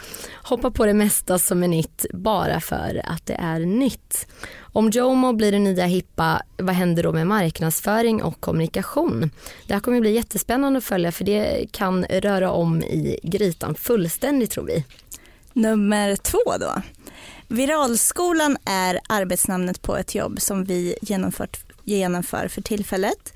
hoppar 0.43 0.69
på 0.69 0.85
det 0.85 0.93
mesta 0.93 1.39
som 1.39 1.63
är 1.63 1.67
nytt 1.67 2.05
bara 2.13 2.59
för 2.59 3.01
att 3.05 3.25
det 3.25 3.37
är 3.39 3.59
nytt. 3.59 4.27
Om 4.75 4.89
JOMO 4.89 5.33
blir 5.33 5.51
det 5.51 5.59
nya 5.59 5.85
hippa, 5.85 6.41
vad 6.57 6.75
händer 6.75 7.03
då 7.03 7.11
med 7.11 7.27
marknadsföring 7.27 8.23
och 8.23 8.39
kommunikation? 8.39 9.31
Det 9.67 9.73
här 9.73 9.81
kommer 9.81 10.01
bli 10.01 10.11
jättespännande 10.11 10.77
att 10.77 10.83
följa 10.83 11.11
för 11.11 11.23
det 11.23 11.71
kan 11.71 12.05
röra 12.05 12.51
om 12.51 12.83
i 12.83 13.19
grytan 13.23 13.75
fullständigt 13.75 14.51
tror 14.51 14.65
vi. 14.65 14.85
Nummer 15.53 16.15
två 16.15 16.57
då. 16.59 16.81
Viralskolan 17.47 18.57
är 18.65 18.99
arbetsnamnet 19.09 19.81
på 19.81 19.97
ett 19.97 20.15
jobb 20.15 20.41
som 20.41 20.63
vi 20.63 20.95
genomfört, 21.01 21.59
genomför 21.83 22.47
för 22.47 22.61
tillfället. 22.61 23.33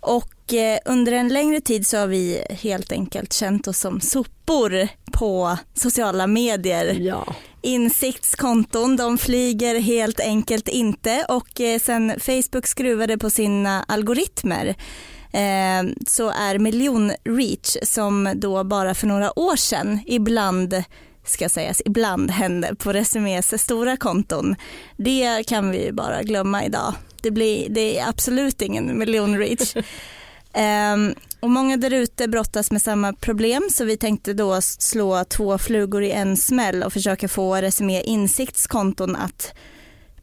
Och 0.00 0.54
eh, 0.54 0.78
under 0.84 1.12
en 1.12 1.28
längre 1.28 1.60
tid 1.60 1.86
så 1.86 1.96
har 1.96 2.06
vi 2.06 2.44
helt 2.50 2.92
enkelt 2.92 3.32
känt 3.32 3.68
oss 3.68 3.78
som 3.78 4.00
sopor 4.00 4.88
på 5.12 5.58
sociala 5.74 6.26
medier. 6.26 6.96
Ja. 7.00 7.34
Insiktskonton, 7.64 8.96
de 8.96 9.18
flyger 9.18 9.80
helt 9.80 10.20
enkelt 10.20 10.68
inte 10.68 11.26
och 11.28 11.60
eh, 11.60 11.78
sen 11.78 12.12
Facebook 12.20 12.66
skruvade 12.66 13.18
på 13.18 13.30
sina 13.30 13.82
algoritmer 13.88 14.66
eh, 15.32 15.82
så 16.06 16.30
är 16.30 16.58
miljonreach 16.58 17.76
som 17.82 18.32
då 18.34 18.64
bara 18.64 18.94
för 18.94 19.06
några 19.06 19.38
år 19.38 19.56
sedan 19.56 20.00
ibland 20.06 20.84
ska 21.24 21.48
sägas 21.48 21.82
ibland 21.84 22.30
hände 22.30 22.74
på 22.74 22.92
Resumés 22.92 23.62
stora 23.62 23.96
konton. 23.96 24.56
Det 24.96 25.46
kan 25.46 25.70
vi 25.70 25.84
ju 25.84 25.92
bara 25.92 26.22
glömma 26.22 26.64
idag. 26.64 26.94
Det, 27.22 27.30
blir, 27.30 27.68
det 27.68 27.98
är 27.98 28.08
absolut 28.08 28.62
ingen 28.62 28.98
miljonreach. 28.98 29.74
Ehm, 30.54 31.14
och 31.40 31.50
många 31.50 31.76
där 31.76 31.92
ute 31.92 32.28
brottas 32.28 32.70
med 32.70 32.82
samma 32.82 33.12
problem 33.12 33.68
så 33.72 33.84
vi 33.84 33.96
tänkte 33.96 34.32
då 34.32 34.60
slå 34.60 35.24
två 35.24 35.58
flugor 35.58 36.02
i 36.02 36.10
en 36.10 36.36
smäll 36.36 36.82
och 36.82 36.92
försöka 36.92 37.28
få 37.28 37.56
Resumé 37.56 38.02
Insiktskonton 38.02 39.16
att 39.16 39.54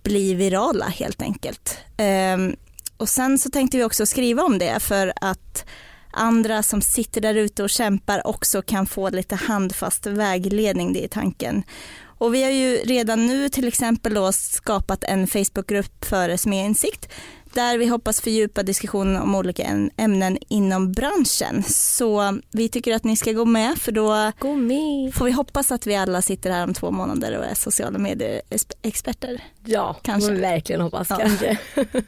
bli 0.03 0.33
virala 0.33 0.85
helt 0.85 1.21
enkelt. 1.21 1.77
Ehm, 1.97 2.55
och 2.97 3.09
sen 3.09 3.39
så 3.39 3.49
tänkte 3.49 3.77
vi 3.77 3.83
också 3.83 4.05
skriva 4.05 4.43
om 4.43 4.57
det 4.57 4.79
för 4.79 5.13
att 5.21 5.65
andra 6.13 6.63
som 6.63 6.81
sitter 6.81 7.21
där 7.21 7.35
ute 7.35 7.63
och 7.63 7.69
kämpar 7.69 8.27
också 8.27 8.61
kan 8.61 8.85
få 8.85 9.09
lite 9.09 9.35
handfast 9.35 10.05
vägledning, 10.05 10.93
det 10.93 11.03
är 11.03 11.07
tanken. 11.07 11.63
Och 12.03 12.33
vi 12.33 12.43
har 12.43 12.51
ju 12.51 12.75
redan 12.75 13.27
nu 13.27 13.49
till 13.49 13.67
exempel 13.67 14.13
då 14.13 14.31
skapat 14.31 15.03
en 15.03 15.27
Facebookgrupp 15.27 16.05
för 16.05 16.29
Resumé 16.29 16.65
Insikt 16.65 17.09
där 17.53 17.77
vi 17.77 17.85
hoppas 17.87 18.21
fördjupa 18.21 18.63
diskussionen 18.63 19.21
om 19.21 19.35
olika 19.35 19.63
ämnen 19.97 20.37
inom 20.47 20.91
branschen. 20.91 21.63
Så 21.67 22.39
vi 22.51 22.69
tycker 22.69 22.95
att 22.95 23.03
ni 23.03 23.15
ska 23.15 23.31
gå 23.31 23.45
med 23.45 23.77
för 23.77 23.91
då 23.91 24.31
Gå 24.39 24.55
med. 24.55 25.13
får 25.13 25.25
vi 25.25 25.31
hoppas 25.31 25.71
att 25.71 25.87
vi 25.87 25.95
alla 25.95 26.21
sitter 26.21 26.51
här 26.51 26.63
om 26.63 26.73
två 26.73 26.91
månader 26.91 27.37
och 27.37 27.45
är 27.45 27.55
sociala 27.55 27.99
medier-experter. 27.99 29.43
Ja, 29.65 29.95
Kanske. 30.01 30.31
verkligen 30.33 30.81
hoppas 30.81 31.09
Ja. 31.09 31.17
kanske. 31.17 31.57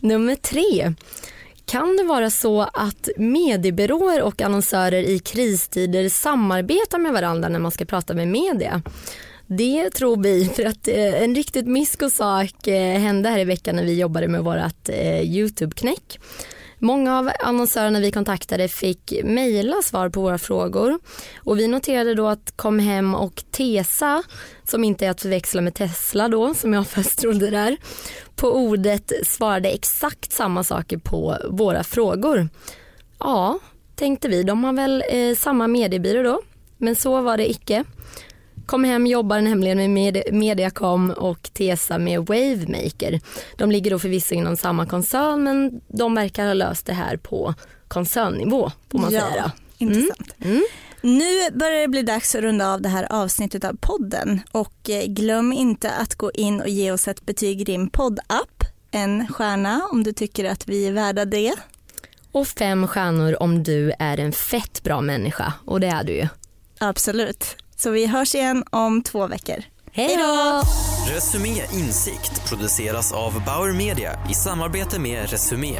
Nummer 0.00 0.34
tre. 0.34 0.94
Kan 1.66 1.96
det 1.96 2.04
vara 2.04 2.30
så 2.30 2.62
att 2.62 3.08
mediebyråer 3.16 4.22
och 4.22 4.42
annonsörer 4.42 5.02
i 5.02 5.18
kristider 5.18 6.08
samarbetar 6.08 6.98
med 6.98 7.12
varandra 7.12 7.48
när 7.48 7.58
man 7.58 7.70
ska 7.70 7.84
prata 7.84 8.14
med 8.14 8.28
media? 8.28 8.82
Det 9.56 9.90
tror 9.90 10.22
vi 10.22 10.44
för 10.56 10.64
att 10.64 10.88
eh, 10.88 11.22
en 11.22 11.34
riktigt 11.34 11.66
myskosak 11.66 12.66
eh, 12.66 13.00
hände 13.00 13.28
här 13.28 13.38
i 13.38 13.44
veckan 13.44 13.76
när 13.76 13.84
vi 13.84 14.00
jobbade 14.00 14.28
med 14.28 14.44
vårt 14.44 14.88
eh, 14.88 15.20
Youtube-knäck. 15.20 16.18
Många 16.78 17.18
av 17.18 17.30
annonsörerna 17.40 18.00
vi 18.00 18.12
kontaktade 18.12 18.68
fick 18.68 19.12
mejla 19.24 19.82
svar 19.82 20.08
på 20.08 20.20
våra 20.20 20.38
frågor 20.38 20.98
och 21.36 21.58
vi 21.58 21.68
noterade 21.68 22.14
då 22.14 22.26
att 22.26 22.56
Comhem 22.56 23.14
och 23.14 23.44
Tesa, 23.50 24.22
som 24.64 24.84
inte 24.84 25.06
är 25.06 25.10
att 25.10 25.20
förväxla 25.20 25.60
med 25.60 25.74
Tesla 25.74 26.28
då, 26.28 26.54
som 26.54 26.72
jag 26.72 26.86
först 26.86 27.18
trodde 27.18 27.50
där, 27.50 27.76
på 28.36 28.52
ordet 28.52 29.12
svarade 29.22 29.68
exakt 29.68 30.32
samma 30.32 30.64
saker 30.64 30.98
på 30.98 31.36
våra 31.50 31.84
frågor. 31.84 32.48
Ja, 33.18 33.58
tänkte 33.94 34.28
vi, 34.28 34.42
de 34.42 34.64
har 34.64 34.72
väl 34.72 35.04
eh, 35.10 35.36
samma 35.36 35.66
mediebyrå 35.66 36.22
då, 36.22 36.40
men 36.78 36.96
så 36.96 37.20
var 37.20 37.36
det 37.36 37.50
icke. 37.50 37.84
Kom 38.66 38.84
hem 38.84 39.06
jobbar 39.06 39.40
nämligen 39.40 39.78
med 39.78 39.90
Med- 39.90 40.34
Mediacom 40.34 41.10
och 41.10 41.50
Tesa 41.52 41.98
med 41.98 42.20
Wavemaker. 42.20 43.20
De 43.56 43.70
ligger 43.70 43.90
då 43.90 43.98
förvisso 43.98 44.34
inom 44.34 44.56
samma 44.56 44.86
koncern 44.86 45.42
men 45.42 45.80
de 45.88 46.14
verkar 46.14 46.46
ha 46.46 46.54
löst 46.54 46.86
det 46.86 46.92
här 46.92 47.16
på 47.16 47.54
koncernnivå 47.88 48.72
får 48.90 48.98
man 48.98 49.12
ja, 49.12 49.20
säga. 49.20 49.52
Intressant. 49.78 50.34
Mm. 50.44 50.62
Nu 51.00 51.50
börjar 51.52 51.80
det 51.80 51.88
bli 51.88 52.02
dags 52.02 52.34
att 52.34 52.42
runda 52.42 52.74
av 52.74 52.82
det 52.82 52.88
här 52.88 53.06
avsnittet 53.10 53.64
av 53.64 53.76
podden 53.80 54.40
och 54.52 54.90
eh, 54.90 55.04
glöm 55.06 55.52
inte 55.52 55.90
att 55.90 56.14
gå 56.14 56.30
in 56.30 56.60
och 56.60 56.68
ge 56.68 56.92
oss 56.92 57.08
ett 57.08 57.26
betyg 57.26 57.60
i 57.60 57.64
din 57.64 57.90
poddapp. 57.90 58.64
En 58.90 59.28
stjärna 59.28 59.88
om 59.92 60.02
du 60.02 60.12
tycker 60.12 60.44
att 60.44 60.68
vi 60.68 60.86
är 60.86 60.92
värda 60.92 61.24
det. 61.24 61.54
Och 62.32 62.48
fem 62.48 62.86
stjärnor 62.86 63.42
om 63.42 63.62
du 63.62 63.92
är 63.98 64.20
en 64.20 64.32
fett 64.32 64.82
bra 64.82 65.00
människa 65.00 65.52
och 65.64 65.80
det 65.80 65.86
är 65.86 66.04
du 66.04 66.12
ju. 66.12 66.28
Absolut. 66.78 67.56
Så 67.82 67.90
vi 67.90 68.06
hörs 68.06 68.34
igen 68.34 68.64
om 68.70 69.02
två 69.02 69.26
veckor. 69.26 69.56
Hej 69.92 70.16
då! 70.16 70.62
Resumé 71.14 71.62
Insikt 71.72 72.48
produceras 72.48 73.12
av 73.12 73.44
Bauer 73.46 73.72
Media 73.72 74.18
i 74.30 74.34
samarbete 74.34 75.00
med 75.00 75.30
Resumé. 75.30 75.78